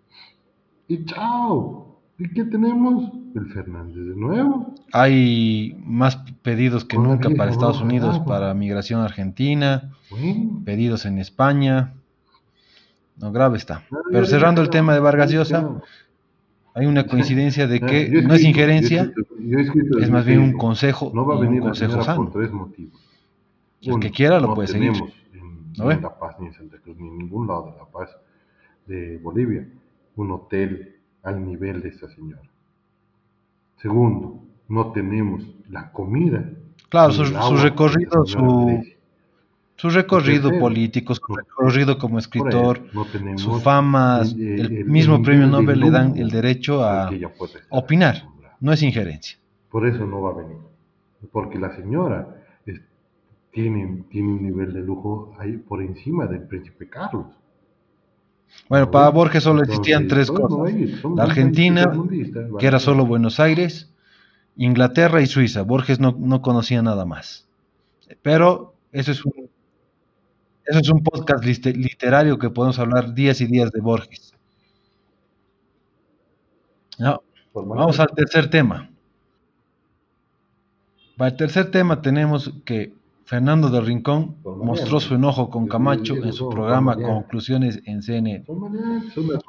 [0.88, 2.00] Y chao.
[2.18, 3.10] ¿Y qué tenemos?
[3.34, 4.74] El Fernández de nuevo.
[4.92, 10.60] hay más pedidos que nunca para Estados Unidos para migración argentina, Bueno.
[10.64, 11.94] pedidos en España.
[13.16, 13.82] No, grave está.
[14.12, 15.70] Pero cerrando el tema de Vargas Llosa.
[16.74, 20.40] Hay una coincidencia de Ah, que no es injerencia, yo escrito- yo es más bien
[20.40, 22.24] un consejo No va a un venir consejo sano.
[22.24, 23.00] por tres motivos.
[23.80, 24.92] El que quiera lo no puede seguir.
[25.32, 27.84] en, ¿No en La Paz, ni en Santa Cruz, ni en ningún lado de La
[27.87, 28.10] Paz,
[28.87, 29.66] de Bolivia,
[30.16, 32.42] un hotel al nivel de esta señora.
[33.76, 36.48] Segundo, no tenemos la comida.
[36.88, 38.82] Claro, su- recorrido, su-.
[39.76, 45.20] Su recorrido político, su recorrido como escritor, no su fama, el- el- el el mismo
[45.22, 47.10] premio Nobel le dan el derecho a
[47.70, 48.28] opinar,
[48.60, 49.38] no es injerencia.
[49.70, 50.58] Por eso no va a venir.
[51.32, 52.80] Porque la señora es-
[53.50, 57.26] tiene, tiene un nivel de lujo ahí por encima del príncipe Carlos.
[58.68, 59.08] Bueno, ¿No para?
[59.10, 60.72] Borges solo existían tres cosas.
[61.16, 61.92] La Argentina,
[62.58, 63.90] que era solo Buenos Aires,
[64.56, 65.62] Inglaterra y Suiza.
[65.62, 67.48] Borges no, no conocía nada más.
[68.22, 69.33] Pero eso es un,
[70.67, 74.35] eso es un podcast literario que podemos hablar días y días de Borges.
[76.98, 77.23] No,
[77.54, 78.90] Vamos al tercer tema.
[81.17, 82.92] Para el tercer tema tenemos que
[83.25, 86.96] Fernando del Rincón mostró su enojo con Camacho en su programa.
[86.96, 88.44] Conclusiones en CNN.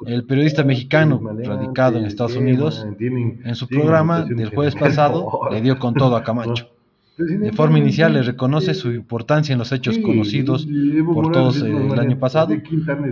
[0.06, 5.78] El periodista mexicano radicado en Estados Unidos, En su programa del jueves pasado le dio
[5.78, 6.75] con todo a Camacho.
[7.16, 10.68] De forma inicial le reconoce sí, su importancia en los hechos conocidos
[11.06, 12.54] por todos eh, el año pasado,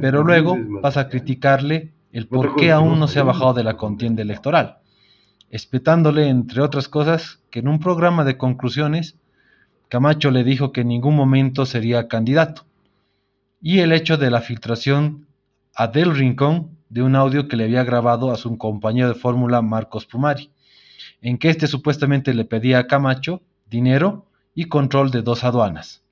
[0.01, 3.79] pero luego pasa a criticarle el por qué aún no se ha bajado de la
[3.79, 4.79] contienda electoral,
[5.49, 9.17] espetándole, entre otras cosas, que en un programa de conclusiones,
[9.89, 12.67] Camacho le dijo que en ningún momento sería candidato,
[13.63, 15.27] y el hecho de la filtración
[15.75, 19.63] a Del Rincón de un audio que le había grabado a su compañero de fórmula
[19.63, 20.51] Marcos Pumari,
[21.23, 23.41] en que éste supuestamente le pedía a Camacho
[23.75, 26.03] dinero y control de dos aduanas.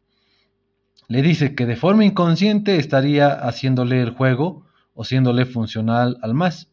[1.06, 6.68] Le dice que de forma inconsciente estaría haciéndole el juego o siéndole funcional al más.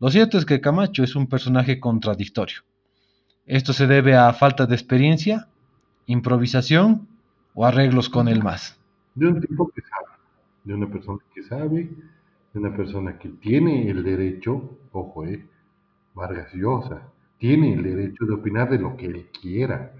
[0.00, 2.62] Lo cierto es que Camacho es un personaje contradictorio.
[3.46, 5.48] Esto se debe a falta de experiencia,
[6.06, 7.06] improvisación
[7.54, 8.76] o arreglos con el más.
[9.14, 10.18] De un tipo que sabe,
[10.64, 11.90] de una persona que sabe,
[12.52, 15.46] de una persona que tiene el derecho, ojo, eh,
[16.14, 17.02] Vargas Llosa,
[17.42, 19.92] tiene el derecho de opinar de lo que él quiera.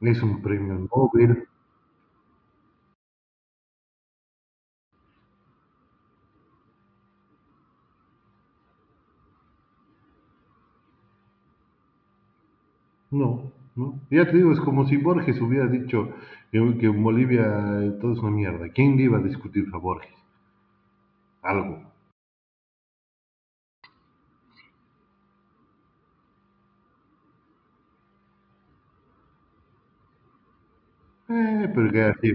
[0.00, 1.46] Es un premio Nobel.
[13.12, 14.00] No, no.
[14.10, 16.08] Ya te digo, es como si Borges hubiera dicho
[16.50, 17.42] que, que en Bolivia
[17.82, 18.68] eh, todo es una mierda.
[18.70, 20.10] ¿Quién le iba a discutir a Borges?
[21.42, 21.89] Algo.
[31.30, 32.30] Eh, pero que así.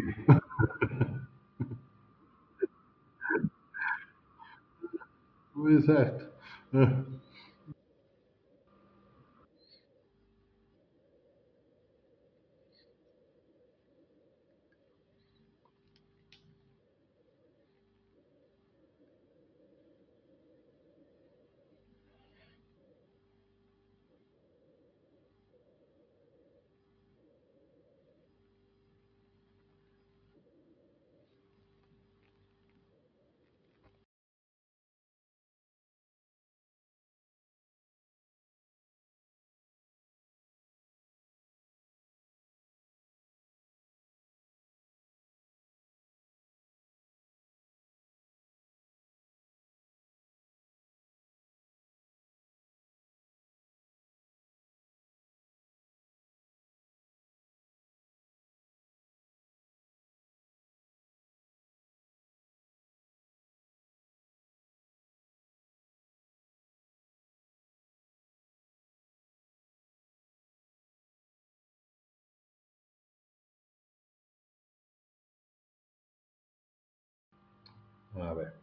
[78.21, 78.53] A ver.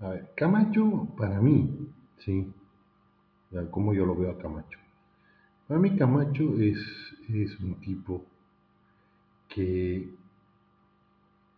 [0.00, 1.88] A ver, Camacho, para mí,
[2.18, 2.52] sí,
[3.70, 4.78] como yo lo veo a Camacho.
[5.68, 6.78] Para mí Camacho es,
[7.28, 8.24] es un tipo
[9.48, 10.08] que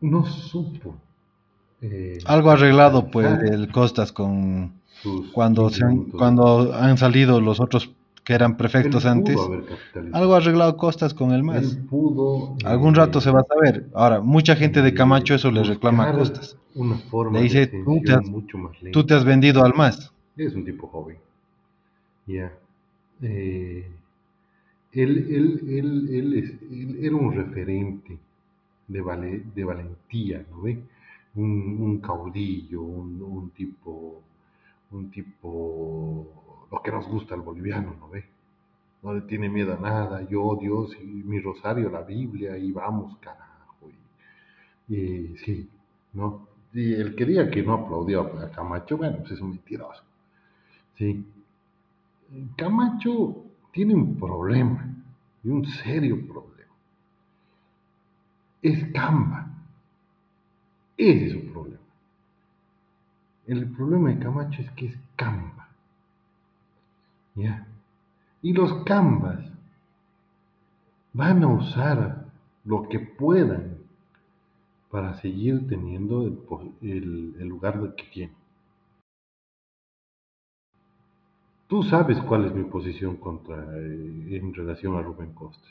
[0.01, 0.97] no supo
[1.81, 4.73] eh, Algo arreglado pues el Costas con
[5.03, 7.91] sus cuando se han, cuando han salido los otros
[8.25, 9.37] que eran prefectos antes.
[10.13, 11.77] Algo arreglado Costas con el MAS.
[11.77, 13.89] Eh, Algún rato se va a saber.
[13.95, 16.57] Ahora, mucha gente de eh, Camacho eso le reclama a Costas.
[16.75, 18.77] Una forma Le dice, de tú te has- mucho más.
[18.93, 20.13] Tú te has vendido al MAS.
[20.37, 21.17] Es un tipo joven.
[22.27, 22.53] Ya.
[23.23, 23.89] Eh,
[24.93, 28.19] él, él, él, él, es- él era un referente
[28.89, 30.79] de, vale- de valentía, ¿no ve?
[31.35, 34.21] Un, un caudillo, un, un tipo,
[34.91, 36.42] un tipo,
[36.73, 38.25] lo que nos gusta al boliviano, ¿no ve?
[39.03, 43.17] No le tiene miedo a nada, yo, Dios, y mi rosario, la Biblia, y vamos,
[43.19, 43.91] carajo.
[44.89, 45.69] Y, sí,
[46.15, 46.49] ¿no?
[46.73, 50.03] Y el que diga que no aplaudió a Camacho, bueno, pues es un mentiroso.
[50.97, 51.27] Sí.
[52.57, 54.89] Camacho tiene un problema,
[55.45, 56.73] y un serio problema.
[58.63, 59.51] Es Camba.
[60.97, 61.79] Ese es su problema.
[63.47, 65.62] El problema de Camacho es que es Camba.
[67.35, 67.67] ¿Ya?
[68.43, 69.41] Y los Cambas
[71.13, 72.27] van a usar
[72.65, 73.79] lo que puedan
[74.91, 76.27] para seguir teniendo
[76.83, 78.37] el, lugar que tienen.
[81.67, 85.71] Tú sabes cuál es mi posición contra, eh, en relación a Rubén Costas.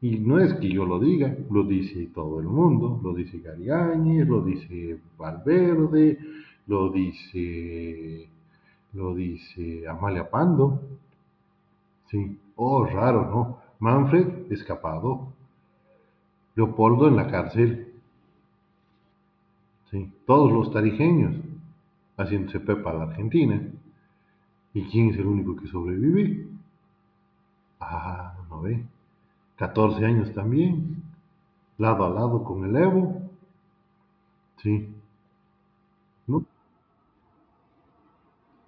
[0.00, 3.70] Y no es que yo lo diga, lo dice todo el mundo, lo dice Gary
[3.70, 6.18] Áñez, lo dice Valverde,
[6.66, 8.28] lo dice,
[8.92, 10.82] lo dice Amalia Pando.
[12.10, 13.58] Sí, oh, raro, ¿no?
[13.78, 15.32] Manfred escapado,
[16.54, 17.94] Leopoldo en la cárcel.
[19.90, 21.34] Sí, todos los tarijeños
[22.16, 23.60] haciéndose pepa a la Argentina.
[24.74, 26.46] ¿Y quién es el único que sobrevive?
[27.80, 28.84] Ah, no ve.
[29.56, 31.02] 14 años también.
[31.78, 33.22] Lado a lado con el Evo.
[34.62, 34.88] Sí.
[36.26, 36.44] ¿No?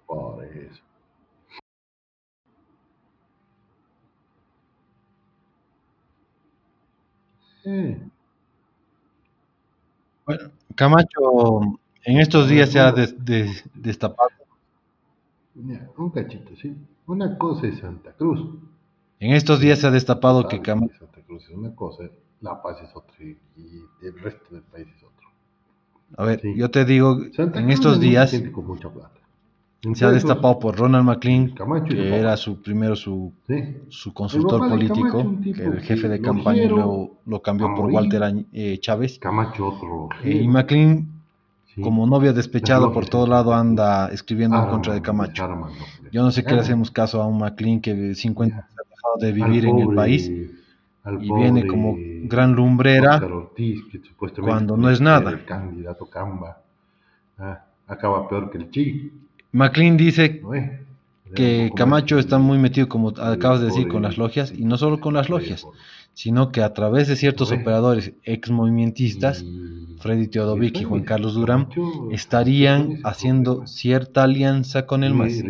[0.05, 0.81] Por eso.
[7.65, 7.99] Eh,
[10.25, 11.61] Bueno, Camacho
[12.03, 14.29] en estos días se ha des- des- destapado.
[15.53, 16.75] mira, un cachito, ¿sí?
[17.07, 18.41] Una cosa es Santa Cruz.
[19.19, 20.93] En estos días se ha destapado que Camacho.
[20.99, 22.03] Santa Cruz es una cosa,
[22.41, 23.37] La Paz es otra y
[24.01, 25.27] el resto del país es otro.
[26.17, 26.53] A ver, Sí.
[26.55, 29.19] yo te digo, Santa en Cruz estos días, gente con mucha plata.
[29.93, 33.77] Se ha destapado por Ronald McLean, Camacho que era su primero su, Sí.
[33.89, 37.41] su consultor político, Camacho, un tipo que era el jefe de campaña y luego lo
[37.41, 37.91] cambió por.
[37.91, 39.19] Walter eh, Chávez.
[39.19, 40.09] Camacho otro.
[40.23, 41.07] Eh, y McLean,
[41.65, 41.81] Sí.
[41.81, 45.47] como novia despechado por todo lado, anda escribiendo en contra de Camacho.
[45.47, 45.69] no,
[46.11, 49.15] Yo no sé qué le hacemos caso a un McLean que 50 años ha dejado
[49.19, 53.81] de vivir en el país y viene como gran lumbrera Ortiz,
[54.41, 55.31] cuando no es nada.
[55.31, 56.61] El candidato Camba.
[57.37, 59.11] Ah, acaba peor que el Chi.
[59.59, 60.25] McLean dice
[61.33, 64.99] que Camacho está muy metido, como acabas de decir, con las logias, y no solo
[65.01, 65.69] con las logias,
[66.13, 69.63] sino que a través de ciertos operadores ex movimientistas, y-
[69.97, 71.69] Freddy Teodovic y Juan Carlos Durán,
[72.09, 75.47] estarían haciendo cierta alianza con el MAS.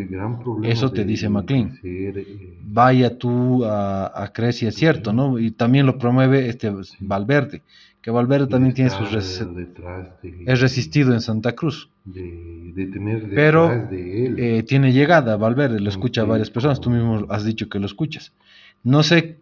[0.61, 1.79] Eso te dice McLean.
[2.15, 5.39] eh, Vaya tú a, a creer si es cierto, ¿no?
[5.39, 7.63] Y también lo promueve este Valverde,
[8.05, 9.11] que Valverde también tiene sus...
[9.11, 11.89] res- de- es resistido en Santa Cruz.
[12.03, 16.51] de, de tener Pero, detrás de él Eh, tiene llegada, Valverde, lo escucha a varias
[16.51, 18.31] personas, tú mismo has dicho que lo escuchas.
[18.83, 19.39] No sé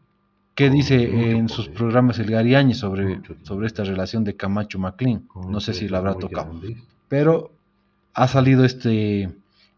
[0.56, 0.96] qué dice
[1.32, 1.78] en sus poder.
[1.78, 5.20] programas el Gariáñez sobre, sobre esta relación de Camacho-Maclean.
[5.28, 6.62] con No sé si lo empresas habrá tocado.
[7.10, 7.52] Pero
[8.14, 9.30] ha salido este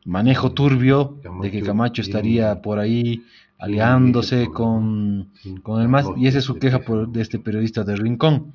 [0.06, 3.24] manejo turbio de que Camacho estaría por ahí
[3.58, 5.30] aliándose con,
[5.64, 6.08] con el MAS.
[6.18, 8.54] Y esa es su de queja por, de este periodista de Rincón.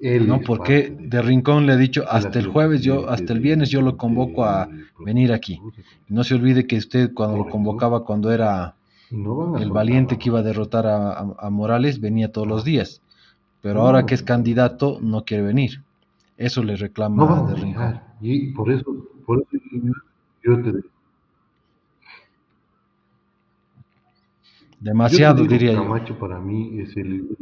[0.00, 0.40] Eh, ¿no?
[0.42, 3.82] Porque de Rincón le ha dicho hasta ha el jueves, yo, hasta el viernes yo
[3.82, 4.68] lo de- convoco a
[5.04, 5.60] venir aquí.
[6.08, 8.74] No se olvide que usted cuando lo convocaba cuando era
[9.58, 13.00] el valiente que iba a derrotar a, a- a Morales venía todos los días.
[13.60, 15.82] Pero ahora que es candidato no quiere venir.
[16.36, 18.00] Eso le reclama No de Rincón.
[18.20, 18.84] Y por eso,
[19.26, 19.64] por eso
[20.44, 20.72] yo te,
[24.80, 25.82] Demasiado digo, diría yo.
[25.82, 27.36] Camacho para mí es el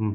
[0.00, 0.14] Mm.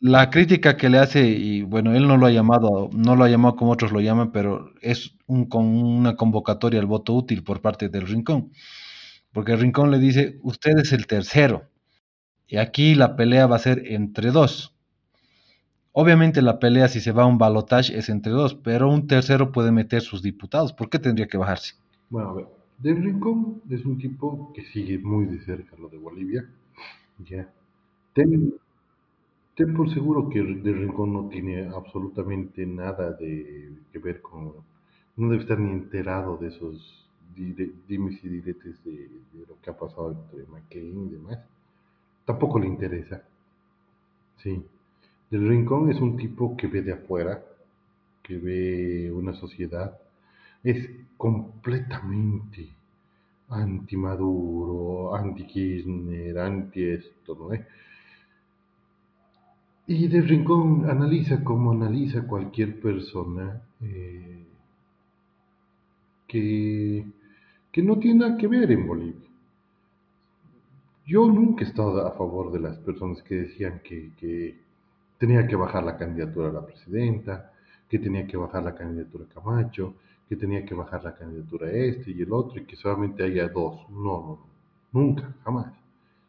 [0.00, 3.28] La crítica que le hace, y bueno, él no lo ha llamado, no lo ha
[3.28, 7.60] llamado como otros lo llaman, pero es un, con una convocatoria al voto útil por
[7.60, 8.52] parte del Rincón.
[9.32, 11.68] Porque el Rincón le dice, usted es el tercero.
[12.46, 14.74] Y aquí la pelea va a ser entre dos.
[15.92, 19.52] Obviamente la pelea si se va a un balotaje es entre dos, pero un tercero
[19.52, 20.72] puede meter sus diputados.
[20.72, 21.74] ¿Por qué tendría que bajarse?
[22.08, 22.46] Bueno, a ver,
[22.78, 26.48] Del Rincón es un tipo que sigue muy de cerca lo de Bolivia.
[27.18, 27.52] Ya.
[28.14, 28.54] Ten,
[29.58, 33.32] ten por seguro que Del Rincón no tiene absolutamente nada de
[33.90, 34.42] que ver con.
[35.18, 36.74] No debe estar ni enterado de esos
[37.36, 38.96] dire- dimes y diretes de,
[39.34, 41.38] de lo que ha pasado entre McCain y demás.
[42.26, 43.22] Tampoco le interesa.
[44.42, 44.64] Sí.
[45.30, 47.44] Del Rincón es un tipo que ve de afuera,
[48.22, 49.98] que ve una sociedad,
[50.64, 52.70] es completamente
[53.50, 57.62] anti-Maduro, anti-Kirchner, anti-esto, ¿no es?
[59.90, 64.44] Y Del Rincón analiza como analiza cualquier persona eh,
[66.26, 67.06] que,
[67.72, 69.30] que no tiene nada que ver en Bolivia.
[71.06, 74.58] Yo nunca he estado a favor de las personas que decían que, que
[75.16, 77.50] tenía que bajar la candidatura a la presidenta,
[77.88, 79.94] que tenía que bajar la candidatura a Camacho,
[80.28, 83.48] que tenía que bajar la candidatura a este y el otro, y que solamente haya
[83.48, 83.88] dos.
[83.88, 84.38] No, no.
[84.92, 85.72] Nunca, jamás.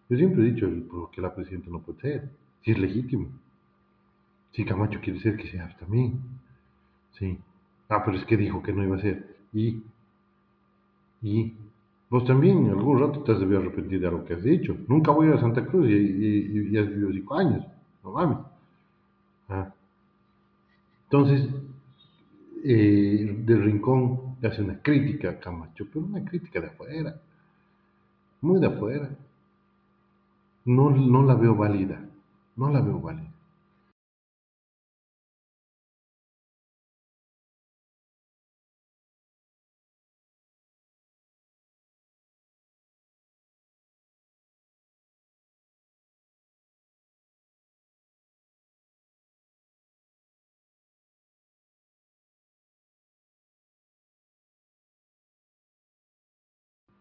[0.08, 0.70] Yo siempre he dicho
[1.12, 2.30] qué la presidenta no puede ser,
[2.64, 3.28] si es legítimo.
[4.52, 6.20] Si Camacho quiere ser, que sea también.
[7.12, 7.40] Sí.
[7.90, 9.38] Ah, pero es que dijo que no iba a ser.
[9.54, 9.84] Y,
[11.22, 11.54] y
[12.10, 14.76] Vos también algún rato te has debido arrepentir de algo que has dicho.
[14.88, 17.66] Nunca voy a Santa Cruz y, has vivido cinco años.
[18.04, 18.38] No mames.
[19.48, 19.72] Ah.
[21.04, 21.50] Entonces,
[22.64, 27.16] eh, del Rincón hace una crítica a Camacho, pero una crítica de afuera.
[28.42, 29.10] Muy de afuera.
[30.66, 32.02] No, no la veo válida.
[32.56, 33.29] No la veo válida.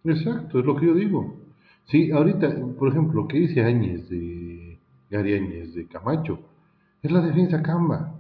[0.05, 1.37] Exacto, es lo que yo digo.
[1.87, 4.79] Sí, ahorita, por ejemplo, lo que dice Áñez de
[5.11, 6.39] Gary Áñez de Camacho,
[7.03, 8.15] es la defensa Camba.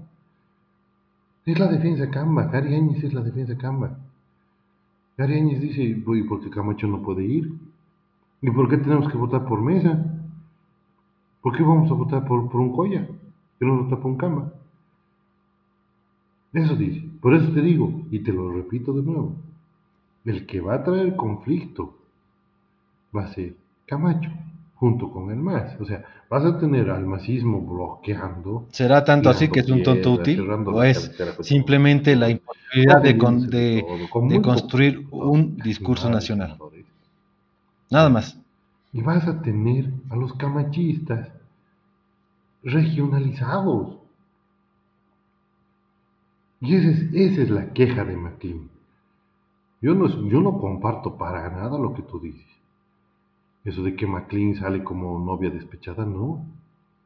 [1.44, 3.98] Es la defensa Camba, Gary Áñez es la defensa Camba.
[5.16, 7.52] Gary Áñez dice, ¿y por qué Camacho no puede ir?
[8.40, 10.04] ¿Y por qué tenemos que votar por mesa?
[11.42, 12.72] ¿Por qué vamos a votar por, por un?
[13.58, 14.52] Que no vota por un Camba.
[16.52, 17.04] Eso dice.
[17.20, 19.36] Por eso te digo, y te lo repito de nuevo,
[20.28, 21.96] el que va a traer conflicto
[23.14, 23.54] va a ser
[23.86, 24.30] Camacho,
[24.74, 25.80] junto con el MAS.
[25.80, 28.66] O sea, vas a tener al masismo bloqueando.
[28.70, 30.40] ¿Será tanto así que es un tonto útil?
[30.50, 31.10] ¿O es
[31.40, 36.58] simplemente la imposibilidad de, de, construir un discurso nacional?
[37.90, 38.38] Nada más.
[38.92, 41.30] Y vas a tener a los camachistas
[42.62, 43.96] regionalizados.
[46.60, 48.68] Y esa es, esa es la queja de McLean.
[49.80, 52.46] Yo no, yo no comparto para nada lo que tú dices.
[53.64, 56.44] Eso de que McLean sale como novia despechada, no.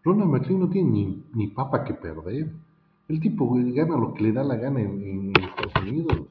[0.05, 2.51] Ronald McLean no tiene ni, ni papa que perder.
[3.09, 6.27] El tipo gana lo que le da la gana en, Estados Unidos.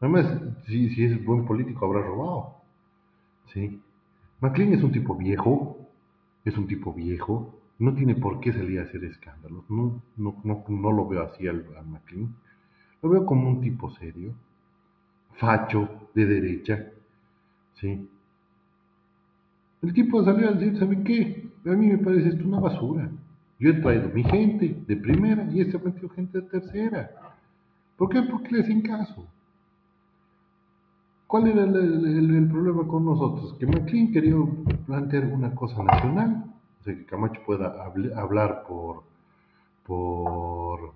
[0.00, 0.26] Además,
[0.66, 2.56] si, si, es buen político, habrá robado.
[3.54, 3.80] ¿Sí?
[4.40, 5.78] McLean es un tipo viejo,
[6.44, 9.64] es un tipo viejo, no tiene por qué salir a hacer escándalos.
[9.70, 10.34] No, no,
[10.68, 12.34] no, lo veo así al, al McLean.
[13.02, 14.34] Lo veo como un tipo serio
[15.38, 16.86] facho de derecha,
[17.74, 18.08] ¿sí?
[19.82, 21.48] El tipo salió a decir, ¿saben qué?
[21.66, 23.10] A mí me parece esto una basura.
[23.58, 27.10] Yo he traído mi gente de primera y este ha metido gente de tercera.
[27.96, 28.22] ¿Por qué?
[28.22, 29.26] Porque le hacen caso.
[31.26, 33.54] ¿Cuál era el, problema con nosotros?
[33.58, 34.36] Que McLean quería
[34.86, 36.44] plantear una cosa nacional,
[36.80, 37.84] o sea, que Camacho pueda
[38.14, 39.02] hablar por,
[39.84, 40.92] por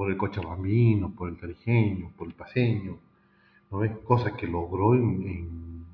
[0.00, 2.96] por el cochabambino, por el tarijeño, por el paseño,
[3.70, 5.84] ¿no cosa que logró en,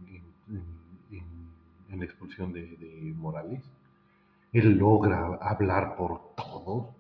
[1.91, 3.65] la expulsión de, Morales.
[4.53, 6.95] Él logra hablar por todos.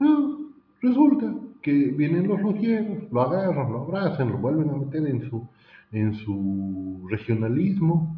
[0.00, 0.36] Ah,
[0.82, 1.32] resulta
[1.62, 5.46] que vienen los logieros, lo agarran, lo abrazan, lo vuelven a meter en su,
[5.92, 8.16] en su regionalismo,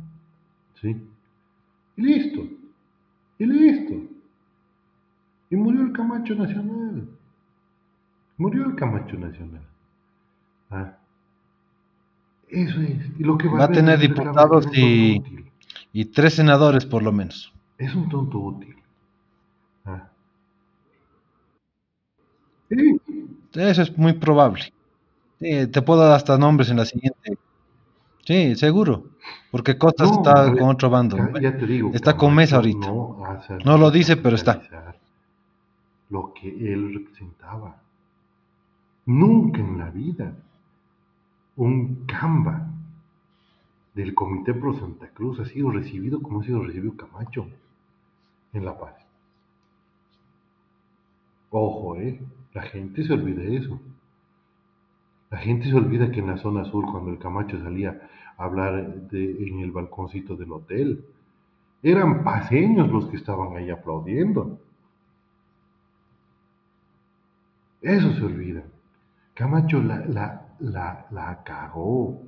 [0.81, 0.97] ¿sí?
[1.99, 2.41] Y listo,
[3.39, 3.95] y listo.
[5.51, 7.19] Y murió el Camacho Nacional.
[8.43, 9.63] Murió el Camacho Nacional.
[10.69, 10.97] Ah.
[12.49, 12.99] Eso es.
[13.17, 15.23] Y lo que va, a tener diputados y,
[15.93, 17.53] y, tres senadores por lo menos.
[17.79, 18.75] Es un tonto útil.
[19.85, 20.09] Ah.
[22.69, 23.01] Sí.
[23.55, 24.73] Eso es muy probable.
[25.39, 27.39] te puedo dar hasta nombres en la siguiente.
[28.25, 29.05] Sí, seguro.
[29.53, 31.17] Porque Costas está con otro bando.
[31.41, 32.89] Ya, te digo, está con Mesa ahorita.
[33.65, 34.63] no lo dice, pero está.
[36.11, 37.82] Lo que él representaba.
[39.07, 40.35] Nunca en la vida
[41.57, 42.69] un Camba
[43.95, 47.47] del Comité Pro Santa Cruz ha sido recibido como ha sido recibido Camacho
[48.53, 48.95] en La Paz.
[51.51, 52.21] Ojo, ¿eh?
[52.55, 53.81] La gente se olvida de eso.
[55.31, 59.05] La gente se olvida que en la zona sur, cuando el Camacho salía a hablar
[59.13, 61.05] en el balconcito del hotel,
[61.83, 64.59] eran paseños los que estaban ahí aplaudiendo.
[67.81, 68.63] Eso se olvida.
[69.35, 72.23] Camacho la, la, la, la cagó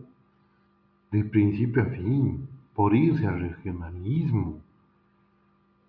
[1.11, 4.61] de principio a fin por irse al regionalismo.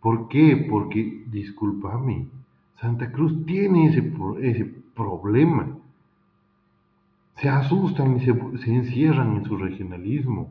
[0.01, 0.67] ¿Por qué?
[0.69, 2.27] Porque, discúlpame,
[2.79, 5.67] Santa Cruz tiene ese, ese problema.
[7.37, 10.49] Se asustan y se, se, encierran en su regionalismo.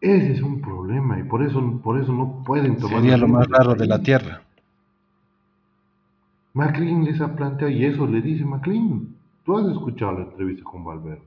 [0.00, 3.00] Ese es un problema y por eso, por eso no pueden tomar...
[3.00, 4.43] Sería lo más raro de la tierra.
[6.54, 9.08] McLean les ha planteado, y eso le dice McLean,
[9.44, 11.22] tú has escuchado la entrevista con Valverde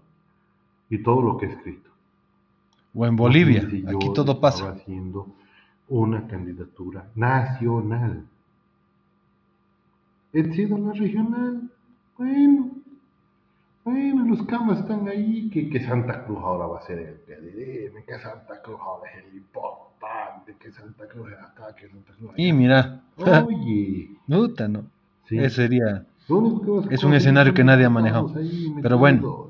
[0.90, 1.90] y todo lo que ha escrito.
[2.96, 3.84] O en Bolivia, aquí
[4.16, 4.70] todo pasa.
[4.72, 5.28] haciendo
[5.90, 8.26] una candidatura nacional.
[10.34, 11.70] He sido la regional.
[12.18, 12.72] Bueno,
[13.84, 18.04] Bueno, los camas están ahí, que, que Santa Cruz ahora va a ser el PDM,
[18.06, 22.32] que Santa Cruz ahora es el importante, que Santa Cruz es acá, que Santa Cruz
[22.34, 22.54] es Y allá.
[22.54, 24.84] mira, Oye, puta, no.
[25.28, 25.38] Sí.
[25.40, 26.06] Ese sería.
[26.90, 28.34] Es un escenario que nadie ha manejado.
[28.82, 29.48] Pero bueno.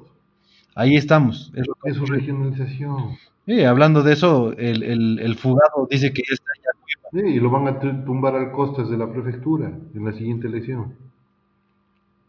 [0.75, 1.51] Ahí estamos.
[1.55, 3.17] Es es regionalización.
[3.47, 7.19] Sí, hablando de eso, el, el, el fugado dice que ya está ya.
[7.19, 10.47] Sí, y lo van a tu- tumbar al costas de la prefectura en la siguiente
[10.47, 10.93] elección.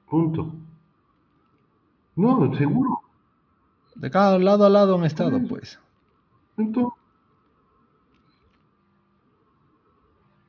[0.09, 0.55] Punto.
[2.17, 3.01] No, seguro.
[3.97, 5.79] De cada lado a lado han estado, pues.
[6.57, 6.93] Entonces,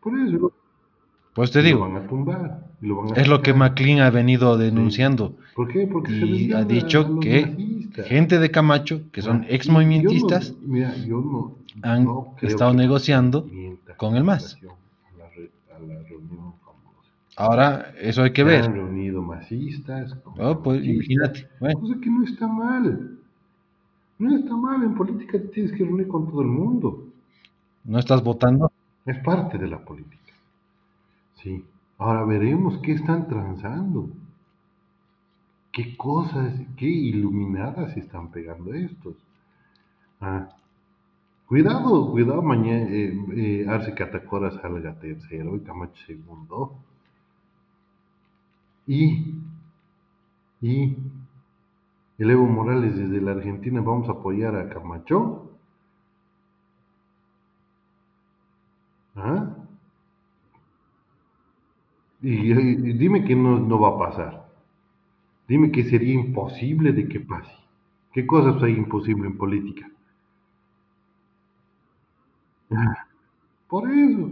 [0.01, 0.51] por eso
[1.39, 2.67] Pues te lo digo, van a tumbar.
[2.81, 3.53] y lo van a es lo que.
[3.53, 5.37] McLean ha venido denunciando.
[5.55, 5.87] ¿Por qué?
[5.87, 11.21] Porque Y ha dicho que gente de Camacho, que son Ah, ex no- mira, yo
[11.21, 13.47] no, han no estado negociando
[13.95, 14.57] con el MAS.
[14.59, 14.73] relación
[15.13, 17.09] A la, re- a la reunión famosa.
[17.37, 18.65] ahora eso hay que ver.
[18.65, 20.17] Han reunido masistas.
[20.37, 21.47] Oh, pues imagínate.
[21.61, 23.17] Bueno, Cosa que no está mal.
[24.17, 24.83] No está mal.
[24.83, 27.05] En política te tienes que reunir con todo el mundo.
[27.85, 28.69] no estás votando.
[29.05, 30.18] Es parte de la política.
[31.41, 31.65] Sí.
[31.97, 34.09] Ahora veremos qué están transando.
[35.71, 39.15] Qué cosas, qué iluminadas están pegando estos.
[40.19, 40.49] Ah.
[41.47, 46.75] Cuidado, cuidado, mañana eh, eh, Arce Catacora salga tercero y Camacho segundo.
[48.85, 49.35] Y,
[50.61, 50.95] y
[52.17, 55.49] el Evo Morales desde la Argentina vamos a apoyar a Camacho.
[59.15, 59.58] ¿Ah?
[62.21, 62.53] Y,
[62.93, 64.45] dime que no, no va a pasar.
[65.49, 67.51] Dime que sería imposible de que pase.
[68.13, 69.85] ¿Qué cosas hay imposible en política?
[73.69, 74.31] Por eso.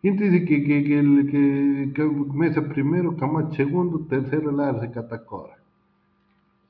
[0.00, 2.04] ¿Quién te dice que, que, que, que-
[2.40, 5.56] Mesa primero, Camacho segundo, tercero, el Arce Catacora?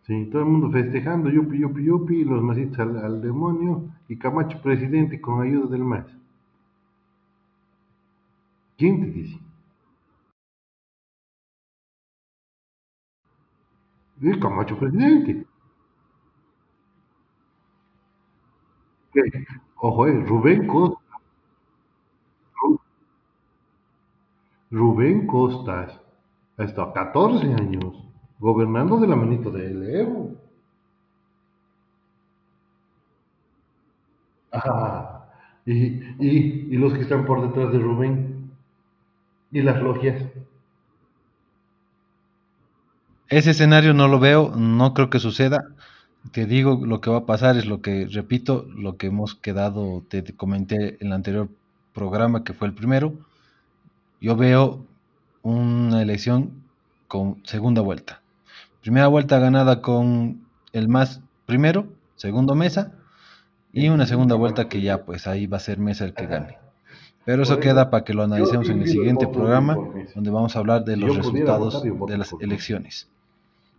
[0.07, 4.61] Sí, todo el mundo festejando, yupi, yupi, yupi, los masistas al, al demonio y Camacho
[4.61, 6.07] presidente con ayuda del MAS.
[8.77, 9.39] ¿Quién te dice?
[14.23, 15.45] Es Camacho presidente.
[19.81, 21.01] Ojo, eh, Rubén Costa.
[22.63, 22.81] Ru-
[24.71, 26.01] Rubén Costas
[26.57, 27.95] ha estado 14 años
[28.39, 30.35] gobernando de la manito de Evo.
[35.67, 35.73] Y,
[36.19, 38.51] y, y los que están por detrás de Rubén
[39.53, 40.23] y las logias.
[43.31, 45.65] Ese escenario no lo veo, no creo que suceda.
[46.33, 50.03] Te digo, lo que va a pasar es lo que, repito, lo que hemos quedado,
[50.09, 51.49] te, te comenté en el anterior
[51.95, 53.15] programa, que fue el primero.
[54.21, 54.85] Yo veo
[55.43, 56.51] una elección
[57.07, 58.21] con segunda vuelta.
[58.83, 62.95] Primera vuelta ganada con el más primero, segundo Mesa,
[63.73, 66.59] y una segunda vuelta que ya, pues ahí va a ser Mesa el que gane.
[67.25, 69.77] Pero eso queda para que lo analicemos en el siguiente programa,
[70.17, 73.09] donde vamos a hablar de los resultados de las elecciones.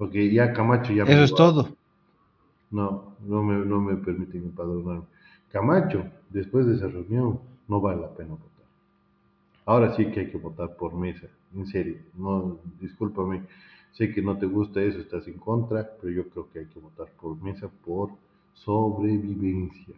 [0.02, 1.70] Porque ya Camacho ya me Eso es todo.
[2.72, 5.06] No, no me, no me permiten empadronarme.
[5.52, 8.66] Camacho, después de esa reunión, no vale la pena votar.
[9.66, 11.97] Ahora sí que hay que votar por mesa, en serio.
[12.16, 13.41] No, discúlpame,
[13.91, 16.80] sé que no te gusta eso, estás en contra, pero yo creo que hay que
[16.80, 18.12] votar por mesa por
[18.54, 19.95] sobrevivencia.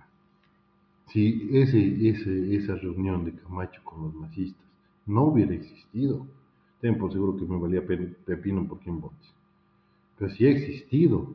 [1.08, 4.66] Si ese, ese, esa reunión de Camacho con los masistas
[5.06, 6.28] no hubiera existido,
[6.82, 9.33] ten por seguro que me valía pe- pepino por quien votes.
[10.18, 11.34] Pero si ha existido,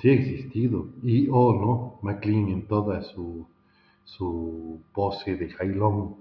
[0.00, 0.88] sí ha existido.
[1.02, 3.46] Y, oh no, McLean en toda su,
[4.04, 6.16] su pose de jailón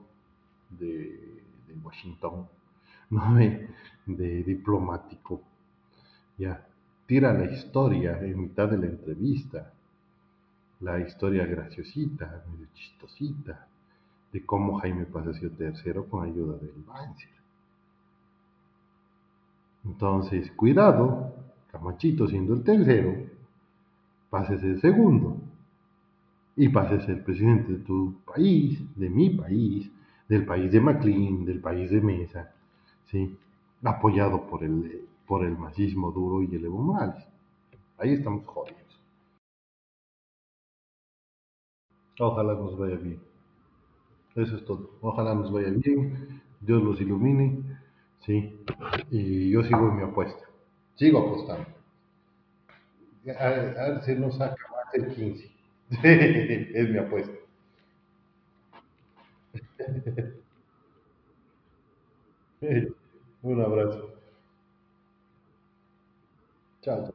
[0.70, 2.48] de, de Washington,
[3.10, 3.36] ¿no?
[3.36, 3.68] de,
[4.06, 5.42] de diplomático,
[6.38, 6.66] ya,
[7.06, 9.74] tira la historia en mitad de la entrevista,
[10.80, 13.68] la historia graciosita, medio chistosita,
[14.32, 17.41] de cómo Jaime Palacio tercero con ayuda del Banzer.
[19.92, 21.34] Entonces, cuidado,
[21.70, 23.14] Camachito siendo el tercero,
[24.30, 25.38] pase a ser segundo
[26.56, 29.92] y pase a ser presidente de tu país, de mi país,
[30.30, 32.54] del país de McLean, del país de Mesa,
[33.06, 33.38] ¿sí?
[33.84, 37.26] apoyado por el, por el duro y el Evo Morales.
[37.98, 38.80] Ahí estamos jodidos.
[42.18, 43.20] Ojalá nos vaya bien.
[44.36, 44.92] Eso es todo.
[45.02, 46.42] Ojalá nos vaya bien.
[46.62, 47.81] Dios los ilumine.
[48.26, 48.64] Sí.
[49.10, 50.46] Y yo sigo en mi apuesta.
[50.96, 51.68] Sigo apostando.
[53.40, 55.52] A, ver si nos saca más el 15.
[56.04, 57.34] es mi apuesta.
[63.44, 64.14] Un abrazo.
[66.82, 67.14] Chao.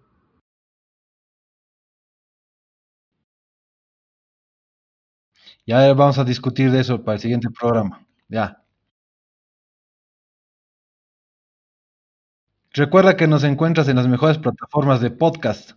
[5.67, 8.07] Ya vamos a discutir de eso para el siguiente programa.
[8.29, 8.66] Ya.
[12.77, 15.70] Recuerda que nos encuentras en las mejores plataformas de podcast: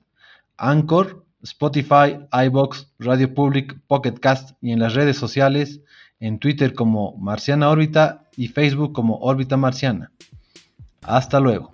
[0.57, 5.79] Anchor, Spotify, iBox, Radio Public, Pocket Cast y en las redes sociales,
[6.19, 10.11] en Twitter como Marciana Órbita y Facebook como Órbita Marciana.
[11.03, 11.71] Hasta luego.